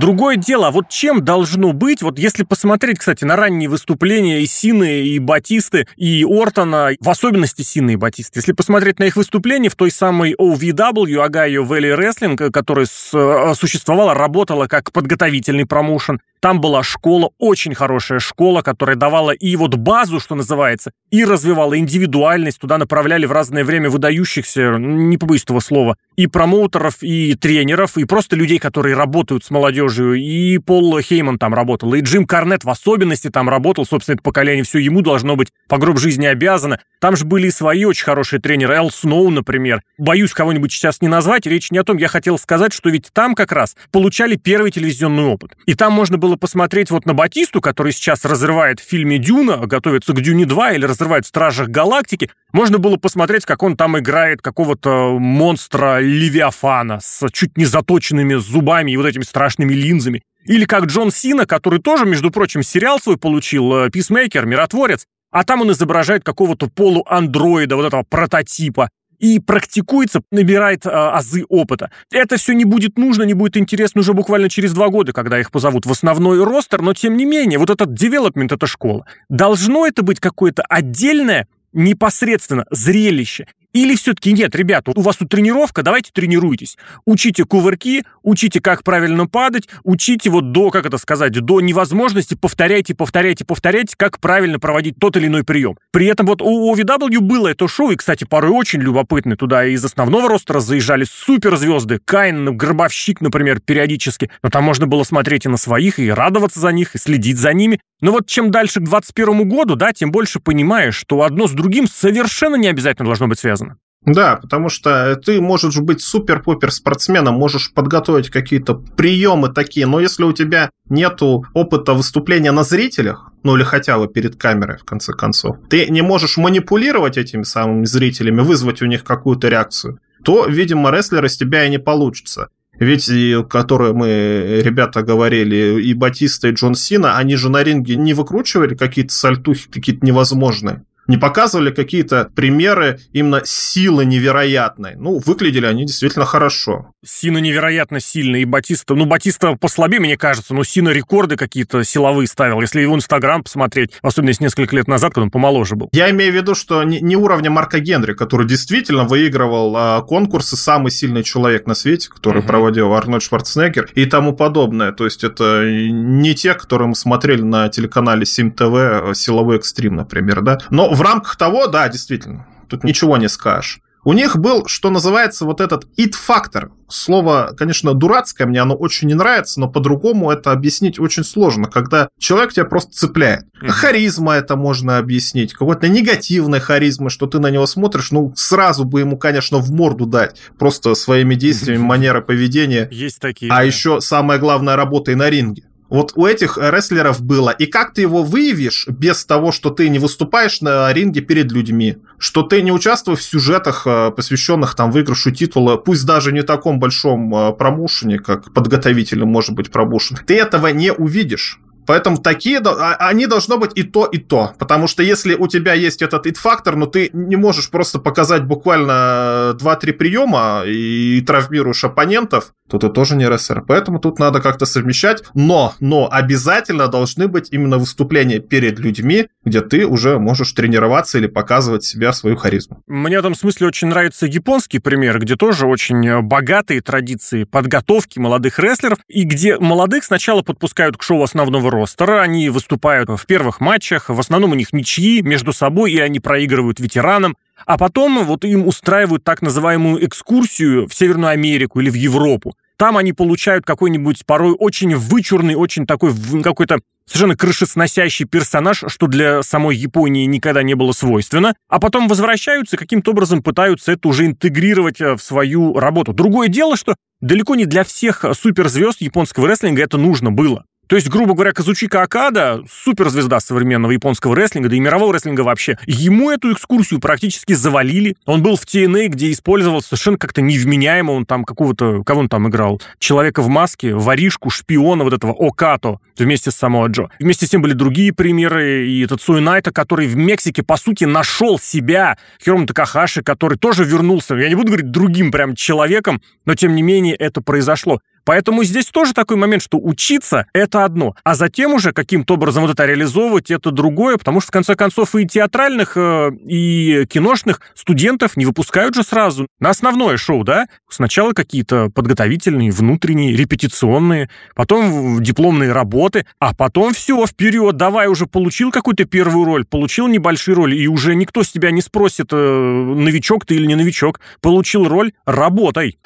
Другое 0.00 0.36
дело, 0.36 0.68
а 0.68 0.70
вот 0.70 0.88
чем 0.88 1.22
должно 1.22 1.74
быть, 1.74 2.00
вот 2.00 2.18
если 2.18 2.42
посмотреть, 2.42 3.00
кстати, 3.00 3.26
на 3.26 3.36
ранние 3.36 3.68
выступления 3.68 4.40
и 4.40 4.46
Сины, 4.46 5.02
и 5.02 5.18
Батисты, 5.18 5.86
и 5.96 6.24
Ортона, 6.24 6.92
в 6.98 7.10
особенности 7.10 7.60
Сины 7.60 7.92
и 7.92 7.96
Батисты, 7.96 8.38
если 8.38 8.52
посмотреть 8.52 8.98
на 8.98 9.04
их 9.04 9.16
выступления 9.16 9.68
в 9.68 9.76
той 9.76 9.90
самой 9.90 10.34
OVW, 10.40 11.22
Агайо 11.22 11.64
Valley 11.64 11.98
Wrestling, 11.98 12.50
которая 12.50 12.86
э, 12.86 13.54
существовала, 13.54 14.14
работала 14.14 14.68
как 14.68 14.90
подготовительный 14.90 15.66
промоушен, 15.66 16.22
там 16.40 16.60
была 16.60 16.82
школа, 16.82 17.30
очень 17.38 17.74
хорошая 17.74 18.18
школа, 18.18 18.62
которая 18.62 18.96
давала 18.96 19.30
и 19.30 19.54
вот 19.56 19.76
базу, 19.76 20.20
что 20.20 20.34
называется, 20.34 20.92
и 21.10 21.24
развивала 21.24 21.78
индивидуальность. 21.78 22.58
Туда 22.58 22.78
направляли 22.78 23.26
в 23.26 23.32
разное 23.32 23.64
время 23.64 23.90
выдающихся, 23.90 24.76
не 24.78 25.18
побоюсь 25.18 25.44
этого 25.44 25.60
слова, 25.60 25.96
и 26.16 26.26
промоутеров, 26.26 27.02
и 27.02 27.34
тренеров, 27.34 27.96
и 27.96 28.04
просто 28.04 28.36
людей, 28.36 28.58
которые 28.58 28.96
работают 28.96 29.44
с 29.44 29.50
молодежью. 29.50 30.14
И 30.14 30.58
Пол 30.58 30.98
Хейман 31.00 31.38
там 31.38 31.54
работал, 31.54 31.92
и 31.94 32.00
Джим 32.00 32.26
Карнет 32.26 32.64
в 32.64 32.70
особенности 32.70 33.28
там 33.28 33.48
работал. 33.48 33.84
Собственно, 33.84 34.14
это 34.14 34.22
поколение 34.22 34.64
все 34.64 34.78
ему 34.78 35.02
должно 35.02 35.36
быть 35.36 35.48
по 35.68 35.78
гроб 35.78 35.98
жизни 35.98 36.26
обязано. 36.26 36.80
Там 37.00 37.16
же 37.16 37.24
были 37.24 37.48
и 37.48 37.50
свои 37.50 37.84
очень 37.84 38.04
хорошие 38.04 38.40
тренеры. 38.40 38.74
Эл 38.74 38.90
Сноу, 38.90 39.30
например. 39.30 39.82
Боюсь 39.98 40.32
кого-нибудь 40.32 40.72
сейчас 40.72 41.00
не 41.00 41.08
назвать. 41.08 41.46
Речь 41.46 41.70
не 41.70 41.78
о 41.78 41.84
том. 41.84 41.96
Я 41.96 42.08
хотел 42.08 42.38
сказать, 42.38 42.72
что 42.72 42.90
ведь 42.90 43.10
там 43.12 43.34
как 43.34 43.52
раз 43.52 43.76
получали 43.90 44.36
первый 44.36 44.70
телевизионный 44.70 45.24
опыт. 45.24 45.56
И 45.66 45.74
там 45.74 45.92
можно 45.92 46.18
было 46.18 46.29
посмотреть 46.36 46.90
вот 46.90 47.06
на 47.06 47.14
Батисту, 47.14 47.60
который 47.60 47.92
сейчас 47.92 48.24
разрывает 48.24 48.80
в 48.80 48.88
фильме 48.88 49.18
«Дюна», 49.18 49.56
готовится 49.66 50.12
к 50.12 50.20
«Дюне 50.20 50.44
2» 50.44 50.74
или 50.74 50.84
разрывает 50.84 51.24
в 51.24 51.28
«Стражах 51.28 51.68
Галактики». 51.68 52.30
Можно 52.52 52.78
было 52.78 52.96
посмотреть, 52.96 53.44
как 53.44 53.62
он 53.62 53.76
там 53.76 53.98
играет 53.98 54.42
какого-то 54.42 55.18
монстра 55.18 56.00
Левиафана 56.00 57.00
с 57.00 57.28
чуть 57.32 57.56
не 57.56 57.64
заточенными 57.64 58.34
зубами 58.34 58.92
и 58.92 58.96
вот 58.96 59.06
этими 59.06 59.22
страшными 59.22 59.72
линзами. 59.72 60.22
Или 60.44 60.64
как 60.64 60.84
Джон 60.84 61.10
Сина, 61.10 61.46
который 61.46 61.80
тоже, 61.80 62.06
между 62.06 62.30
прочим, 62.30 62.62
сериал 62.62 62.98
свой 62.98 63.16
получил, 63.16 63.90
«Писмейкер», 63.90 64.46
«Миротворец», 64.46 65.06
а 65.30 65.44
там 65.44 65.60
он 65.60 65.72
изображает 65.72 66.24
какого-то 66.24 66.68
полуандроида, 66.68 67.76
вот 67.76 67.86
этого 67.86 68.04
прототипа, 68.08 68.90
и 69.20 69.38
практикуется, 69.38 70.22
набирает 70.32 70.86
а, 70.86 71.16
азы 71.16 71.44
опыта. 71.48 71.90
Это 72.10 72.36
все 72.38 72.54
не 72.54 72.64
будет 72.64 72.98
нужно, 72.98 73.22
не 73.22 73.34
будет 73.34 73.56
интересно 73.56 74.00
уже 74.00 74.14
буквально 74.14 74.48
через 74.48 74.72
два 74.72 74.88
года, 74.88 75.12
когда 75.12 75.38
их 75.38 75.52
позовут 75.52 75.86
в 75.86 75.90
основной 75.92 76.42
ростер, 76.42 76.80
но 76.82 76.94
тем 76.94 77.16
не 77.16 77.26
менее, 77.26 77.58
вот 77.58 77.70
этот 77.70 77.94
девелопмент, 77.94 78.50
эта 78.50 78.66
школа, 78.66 79.06
должно 79.28 79.86
это 79.86 80.02
быть 80.02 80.18
какое-то 80.18 80.62
отдельное 80.62 81.46
непосредственно 81.72 82.64
зрелище. 82.70 83.46
Или 83.72 83.94
все-таки 83.94 84.32
нет, 84.32 84.54
ребята, 84.56 84.92
у 84.94 85.00
вас 85.00 85.16
тут 85.16 85.28
тренировка, 85.28 85.82
давайте 85.82 86.10
тренируйтесь. 86.12 86.76
Учите 87.04 87.44
кувырки, 87.44 88.04
учите, 88.22 88.60
как 88.60 88.82
правильно 88.82 89.26
падать, 89.26 89.68
учите 89.84 90.28
вот 90.30 90.52
до, 90.52 90.70
как 90.70 90.86
это 90.86 90.98
сказать, 90.98 91.32
до 91.32 91.60
невозможности, 91.60 92.34
повторяйте, 92.34 92.94
повторяйте, 92.94 93.44
повторяйте, 93.44 93.94
как 93.96 94.18
правильно 94.18 94.58
проводить 94.58 94.96
тот 94.98 95.16
или 95.16 95.28
иной 95.28 95.44
прием. 95.44 95.76
При 95.92 96.06
этом 96.06 96.26
вот 96.26 96.42
у 96.42 96.74
OVW 96.74 97.20
было 97.20 97.48
это 97.48 97.68
шоу, 97.68 97.90
и, 97.90 97.96
кстати, 97.96 98.24
порой 98.24 98.50
очень 98.50 98.80
любопытно. 98.80 99.36
Туда 99.36 99.64
из 99.64 99.84
основного 99.84 100.28
ростера 100.28 100.60
заезжали 100.60 101.04
суперзвезды. 101.04 102.00
Кайн, 102.04 102.56
Гробовщик, 102.56 103.20
например, 103.20 103.60
периодически. 103.60 104.30
Но 104.42 104.50
там 104.50 104.64
можно 104.64 104.86
было 104.86 105.04
смотреть 105.04 105.46
и 105.46 105.48
на 105.48 105.56
своих, 105.56 105.98
и 105.98 106.10
радоваться 106.10 106.60
за 106.60 106.72
них, 106.72 106.94
и 106.94 106.98
следить 106.98 107.38
за 107.38 107.52
ними. 107.52 107.80
Но 108.00 108.12
вот 108.12 108.26
чем 108.26 108.50
дальше 108.50 108.80
к 108.80 108.84
2021 108.84 109.48
году, 109.48 109.76
да, 109.76 109.92
тем 109.92 110.10
больше 110.10 110.40
понимаешь, 110.40 110.96
что 110.96 111.22
одно 111.22 111.46
с 111.46 111.52
другим 111.52 111.86
совершенно 111.86 112.56
не 112.56 112.68
обязательно 112.68 113.06
должно 113.06 113.28
быть 113.28 113.38
связано. 113.38 113.76
Да, 114.06 114.36
потому 114.36 114.70
что 114.70 115.14
ты 115.16 115.42
можешь 115.42 115.78
быть 115.78 116.00
супер-пупер 116.00 116.72
спортсменом, 116.72 117.34
можешь 117.34 117.72
подготовить 117.74 118.30
какие-то 118.30 118.74
приемы 118.74 119.50
такие, 119.50 119.86
но 119.86 120.00
если 120.00 120.24
у 120.24 120.32
тебя 120.32 120.70
нету 120.88 121.44
опыта 121.52 121.92
выступления 121.92 122.50
на 122.50 122.62
зрителях, 122.64 123.30
ну 123.42 123.56
или 123.56 123.62
хотя 123.62 123.98
бы 123.98 124.08
перед 124.08 124.36
камерой, 124.36 124.78
в 124.78 124.84
конце 124.84 125.12
концов, 125.12 125.56
ты 125.68 125.86
не 125.90 126.00
можешь 126.00 126.38
манипулировать 126.38 127.18
этими 127.18 127.42
самыми 127.42 127.84
зрителями, 127.84 128.40
вызвать 128.40 128.80
у 128.80 128.86
них 128.86 129.04
какую-то 129.04 129.48
реакцию, 129.48 129.98
то, 130.24 130.46
видимо, 130.46 130.90
рестлер 130.90 131.24
из 131.26 131.36
тебя 131.36 131.66
и 131.66 131.70
не 131.70 131.78
получится. 131.78 132.48
Ведь, 132.80 133.10
которые 133.48 133.92
мы, 133.92 134.62
ребята, 134.64 135.02
говорили, 135.02 135.82
и 135.82 135.94
Батиста, 135.94 136.48
и 136.48 136.52
Джон 136.52 136.74
Сина, 136.74 137.18
они 137.18 137.36
же 137.36 137.50
на 137.50 137.62
ринге 137.62 137.94
не 137.96 138.14
выкручивали 138.14 138.74
какие-то 138.74 139.12
сальтухи, 139.12 139.70
какие-то 139.70 140.04
невозможные 140.04 140.82
не 141.10 141.18
показывали 141.18 141.72
какие-то 141.72 142.30
примеры 142.36 143.00
именно 143.12 143.42
силы 143.44 144.04
невероятной. 144.04 144.94
Ну, 144.94 145.18
выглядели 145.18 145.66
они 145.66 145.84
действительно 145.84 146.24
хорошо. 146.24 146.92
Сина 147.04 147.38
невероятно 147.38 147.98
сильный, 147.98 148.42
и 148.42 148.44
Батиста, 148.44 148.94
ну, 148.94 149.06
Батиста 149.06 149.56
послабее, 149.56 150.00
мне 150.00 150.16
кажется, 150.16 150.54
но 150.54 150.62
Сина 150.62 150.90
рекорды 150.90 151.36
какие-то 151.36 151.82
силовые 151.82 152.28
ставил. 152.28 152.60
Если 152.60 152.80
его 152.80 152.94
Инстаграм 152.94 153.42
посмотреть, 153.42 153.90
особенно 154.02 154.28
если 154.28 154.44
несколько 154.44 154.76
лет 154.76 154.86
назад, 154.86 155.12
когда 155.12 155.24
он 155.24 155.30
помоложе 155.32 155.74
был. 155.74 155.88
Я 155.92 156.10
имею 156.10 156.32
в 156.32 156.36
виду, 156.36 156.54
что 156.54 156.84
не, 156.84 157.00
не 157.00 157.16
уровня 157.16 157.50
Марка 157.50 157.80
Генри, 157.80 158.12
который 158.12 158.46
действительно 158.46 159.02
выигрывал 159.02 159.74
а, 159.76 160.02
конкурсы, 160.02 160.56
самый 160.56 160.92
сильный 160.92 161.24
человек 161.24 161.66
на 161.66 161.74
свете, 161.74 162.08
который 162.08 162.42
uh-huh. 162.42 162.46
проводил 162.46 162.92
Арнольд 162.92 163.24
Шварценеггер 163.24 163.90
и 163.96 164.04
тому 164.06 164.32
подобное. 164.32 164.92
То 164.92 165.06
есть 165.06 165.24
это 165.24 165.64
не 165.68 166.36
те, 166.36 166.54
которые 166.54 166.88
мы 166.88 166.94
смотрели 166.94 167.42
на 167.42 167.68
телеканале 167.68 168.24
7 168.24 168.52
ТВ, 168.52 168.60
а, 168.62 169.12
силовой 169.14 169.56
экстрим, 169.56 169.96
например, 169.96 170.42
да. 170.42 170.58
Но 170.70 170.88
в 171.00 171.02
рамках 171.02 171.36
того, 171.36 171.66
да, 171.66 171.88
действительно, 171.88 172.46
тут 172.68 172.84
ничего 172.84 173.16
не 173.16 173.30
скажешь. 173.30 173.80
У 174.04 174.12
них 174.12 174.36
был, 174.36 174.66
что 174.66 174.90
называется, 174.90 175.46
вот 175.46 175.62
этот 175.62 175.86
it-фактор. 175.96 176.72
Слово, 176.88 177.54
конечно, 177.56 177.94
дурацкое, 177.94 178.46
мне 178.46 178.60
оно 178.60 178.74
очень 178.74 179.08
не 179.08 179.14
нравится, 179.14 179.60
но 179.60 179.68
по-другому 179.68 180.30
это 180.30 180.52
объяснить 180.52 180.98
очень 180.98 181.24
сложно, 181.24 181.68
когда 181.68 182.10
человек 182.18 182.52
тебя 182.52 182.66
просто 182.66 182.92
цепляет. 182.92 183.44
Mm-hmm. 183.62 183.68
Харизма 183.68 184.34
это 184.34 184.56
можно 184.56 184.98
объяснить, 184.98 185.54
какой-то 185.54 185.88
негативной 185.88 186.60
харизмы, 186.60 187.08
что 187.08 187.26
ты 187.26 187.38
на 187.38 187.48
него 187.50 187.64
смотришь, 187.64 188.10
ну, 188.10 188.34
сразу 188.36 188.84
бы 188.84 189.00
ему, 189.00 189.16
конечно, 189.16 189.56
в 189.56 189.70
морду 189.70 190.04
дать, 190.04 190.36
просто 190.58 190.94
своими 190.94 191.34
действиями, 191.34 191.80
манера 191.82 192.20
поведения. 192.20 192.88
Есть 192.90 193.20
такие. 193.20 193.50
А 193.50 193.56
да. 193.56 193.62
еще 193.62 194.02
самое 194.02 194.38
главное, 194.38 194.76
работой 194.76 195.14
на 195.14 195.30
ринге 195.30 195.62
вот 195.90 196.12
у 196.14 196.24
этих 196.24 196.56
рестлеров 196.56 197.20
было. 197.20 197.50
И 197.50 197.66
как 197.66 197.92
ты 197.92 198.02
его 198.02 198.22
выявишь 198.22 198.86
без 198.88 199.24
того, 199.24 199.52
что 199.52 199.70
ты 199.70 199.88
не 199.88 199.98
выступаешь 199.98 200.60
на 200.60 200.92
ринге 200.92 201.20
перед 201.20 201.52
людьми, 201.52 201.98
что 202.18 202.42
ты 202.42 202.62
не 202.62 202.72
участвуешь 202.72 203.18
в 203.18 203.24
сюжетах, 203.24 203.86
э, 203.86 204.10
посвященных 204.12 204.74
там 204.74 204.92
выигрышу 204.92 205.32
титула, 205.32 205.76
пусть 205.76 206.06
даже 206.06 206.32
не 206.32 206.42
таком 206.42 206.78
большом 206.78 207.34
э, 207.34 207.52
промоушене, 207.52 208.18
как 208.18 208.52
подготовительным 208.52 209.28
может 209.28 209.54
быть 209.54 209.70
промоушен, 209.70 210.18
ты 210.24 210.38
этого 210.38 210.68
не 210.68 210.92
увидишь. 210.92 211.58
Поэтому 211.90 212.18
такие, 212.18 212.60
а, 212.60 212.94
они 213.00 213.26
должно 213.26 213.58
быть 213.58 213.72
и 213.74 213.82
то, 213.82 214.04
и 214.04 214.18
то. 214.18 214.52
Потому 214.60 214.86
что 214.86 215.02
если 215.02 215.34
у 215.34 215.48
тебя 215.48 215.74
есть 215.74 216.02
этот 216.02 216.24
ит-фактор, 216.24 216.76
но 216.76 216.86
ты 216.86 217.10
не 217.12 217.34
можешь 217.34 217.68
просто 217.68 217.98
показать 217.98 218.44
буквально 218.44 219.56
2-3 219.60 219.94
приема 219.94 220.62
и 220.64 221.20
травмируешь 221.26 221.82
оппонентов, 221.82 222.52
то 222.70 222.78
ты 222.78 222.90
тоже 222.90 223.16
не 223.16 223.28
рестлер. 223.28 223.64
Поэтому 223.66 223.98
тут 223.98 224.20
надо 224.20 224.40
как-то 224.40 224.66
совмещать. 224.66 225.24
Но, 225.34 225.74
но 225.80 226.08
обязательно 226.08 226.86
должны 226.86 227.26
быть 227.26 227.48
именно 227.50 227.76
выступления 227.76 228.38
перед 228.38 228.78
людьми, 228.78 229.26
где 229.44 229.60
ты 229.60 229.84
уже 229.84 230.20
можешь 230.20 230.52
тренироваться 230.52 231.18
или 231.18 231.26
показывать 231.26 231.82
себя, 231.82 232.12
свою 232.12 232.36
харизму. 232.36 232.84
Мне 232.86 233.16
в 233.16 233.18
этом 233.18 233.34
смысле 233.34 233.66
очень 233.66 233.88
нравится 233.88 234.26
японский 234.26 234.78
пример, 234.78 235.18
где 235.18 235.34
тоже 235.34 235.66
очень 235.66 236.22
богатые 236.22 236.82
традиции 236.82 237.42
подготовки 237.42 238.20
молодых 238.20 238.60
рестлеров, 238.60 238.98
и 239.08 239.24
где 239.24 239.58
молодых 239.58 240.04
сначала 240.04 240.42
подпускают 240.42 240.96
к 240.96 241.02
шоу 241.02 241.24
основного 241.24 241.68
рода, 241.68 241.79
ростера, 241.80 242.22
они 242.22 242.50
выступают 242.50 243.08
в 243.08 243.26
первых 243.26 243.60
матчах, 243.60 244.08
в 244.08 244.20
основном 244.20 244.52
у 244.52 244.54
них 244.54 244.72
ничьи 244.72 245.22
между 245.22 245.52
собой, 245.52 245.92
и 245.92 245.98
они 245.98 246.20
проигрывают 246.20 246.80
ветеранам, 246.80 247.36
а 247.66 247.78
потом 247.78 248.24
вот 248.24 248.44
им 248.44 248.66
устраивают 248.66 249.24
так 249.24 249.42
называемую 249.42 250.04
экскурсию 250.06 250.86
в 250.86 250.94
Северную 250.94 251.30
Америку 251.30 251.80
или 251.80 251.90
в 251.90 251.94
Европу. 251.94 252.54
Там 252.76 252.96
они 252.96 253.12
получают 253.12 253.66
какой-нибудь 253.66 254.24
порой 254.24 254.54
очень 254.58 254.94
вычурный, 254.94 255.54
очень 255.54 255.86
такой 255.86 256.14
какой-то 256.42 256.80
совершенно 257.04 257.36
крышесносящий 257.36 258.24
персонаж, 258.24 258.84
что 258.86 259.06
для 259.06 259.42
самой 259.42 259.76
Японии 259.76 260.24
никогда 260.26 260.62
не 260.62 260.74
было 260.74 260.92
свойственно, 260.92 261.54
а 261.68 261.80
потом 261.80 262.08
возвращаются 262.08 262.76
и 262.76 262.78
каким-то 262.78 263.10
образом 263.10 263.42
пытаются 263.42 263.92
это 263.92 264.08
уже 264.08 264.26
интегрировать 264.26 265.00
э, 265.00 265.14
в 265.14 265.20
свою 265.20 265.78
работу. 265.78 266.12
Другое 266.12 266.48
дело, 266.48 266.76
что 266.76 266.94
далеко 267.20 267.56
не 267.56 267.66
для 267.66 267.84
всех 267.84 268.24
суперзвезд 268.32 269.00
японского 269.00 269.48
рестлинга 269.48 269.82
это 269.82 269.98
нужно 269.98 270.30
было. 270.30 270.64
То 270.90 270.96
есть, 270.96 271.08
грубо 271.08 271.34
говоря, 271.34 271.52
Казучика 271.52 272.02
Акада, 272.02 272.64
суперзвезда 272.68 273.38
современного 273.38 273.92
японского 273.92 274.34
рестлинга, 274.34 274.68
да 274.68 274.74
и 274.74 274.80
мирового 274.80 275.14
рестлинга 275.14 275.42
вообще, 275.42 275.78
ему 275.86 276.32
эту 276.32 276.52
экскурсию 276.52 276.98
практически 276.98 277.52
завалили. 277.52 278.16
Он 278.26 278.42
был 278.42 278.56
в 278.56 278.64
TNA, 278.64 279.06
где 279.06 279.30
использовал 279.30 279.82
совершенно 279.82 280.18
как-то 280.18 280.42
невменяемо, 280.42 281.12
он 281.12 281.26
там 281.26 281.44
какого-то, 281.44 282.02
кого 282.02 282.22
он 282.22 282.28
там 282.28 282.48
играл? 282.48 282.82
Человека 282.98 283.40
в 283.40 283.48
маске, 283.48 283.94
воришку, 283.94 284.50
шпиона 284.50 285.04
вот 285.04 285.12
этого 285.12 285.32
Окато 285.38 286.00
вместе 286.18 286.50
с 286.50 286.56
Самоа 286.56 286.88
Джо. 286.88 287.08
Вместе 287.20 287.46
с 287.46 287.50
тем 287.50 287.62
были 287.62 287.74
другие 287.74 288.12
примеры, 288.12 288.88
и 288.88 289.04
этот 289.04 289.22
Суинайта, 289.22 289.70
который 289.70 290.08
в 290.08 290.16
Мексике, 290.16 290.64
по 290.64 290.76
сути, 290.76 291.04
нашел 291.04 291.60
себя, 291.60 292.18
Хироmu 292.44 292.66
Такахаши, 292.66 293.22
который 293.22 293.56
тоже 293.56 293.84
вернулся, 293.84 294.34
я 294.34 294.48
не 294.48 294.56
буду 294.56 294.72
говорить 294.72 294.90
другим 294.90 295.30
прям 295.30 295.54
человеком, 295.54 296.20
но 296.46 296.56
тем 296.56 296.74
не 296.74 296.82
менее 296.82 297.14
это 297.14 297.40
произошло. 297.40 298.00
Поэтому 298.24 298.64
здесь 298.64 298.86
тоже 298.86 299.12
такой 299.12 299.36
момент, 299.36 299.62
что 299.62 299.78
учиться— 299.78 300.46
это 300.52 300.84
одно, 300.84 301.14
а 301.24 301.34
затем 301.34 301.74
уже 301.74 301.92
каким-то 301.92 302.34
образом 302.34 302.62
вот 302.62 302.72
это 302.72 302.86
реализовывать— 302.86 303.50
это 303.50 303.70
другое, 303.70 304.16
потому 304.16 304.40
что, 304.40 304.48
в 304.48 304.52
конце 304.52 304.74
концов, 304.74 305.14
и 305.14 305.26
театральных, 305.26 305.96
э, 305.96 306.30
и 306.46 307.06
киношных 307.08 307.60
студентов 307.74 308.36
не 308.36 308.46
выпускают 308.46 308.94
же 308.94 309.02
сразу 309.02 309.46
на 309.58 309.70
основное 309.70 310.16
шоу, 310.16 310.44
да? 310.44 310.66
Сначала 310.88 311.32
какие-то 311.32 311.90
подготовительные, 311.90 312.70
внутренние, 312.70 313.36
репетиционные, 313.36 314.30
потом 314.54 315.22
дипломные 315.22 315.72
работы, 315.72 316.26
а 316.38 316.54
потом 316.54 316.92
все, 316.94 317.26
вперед, 317.26 317.76
давай 317.76 318.08
уже 318.08 318.26
получил 318.26 318.70
какую-то 318.70 319.04
первую 319.04 319.44
роль, 319.44 319.64
получил 319.64 320.06
небольшую 320.08 320.56
роль, 320.56 320.74
и 320.74 320.86
уже 320.88 321.14
никто 321.14 321.42
с 321.42 321.50
тебя 321.50 321.70
не 321.70 321.82
спросит, 321.82 322.28
э, 322.32 322.36
новичок 322.36 323.46
ты 323.46 323.54
или 323.56 323.66
не 323.66 323.74
новичок. 323.74 324.20
Получил 324.40 324.88
роль— 324.88 325.12
работай. 325.26 325.98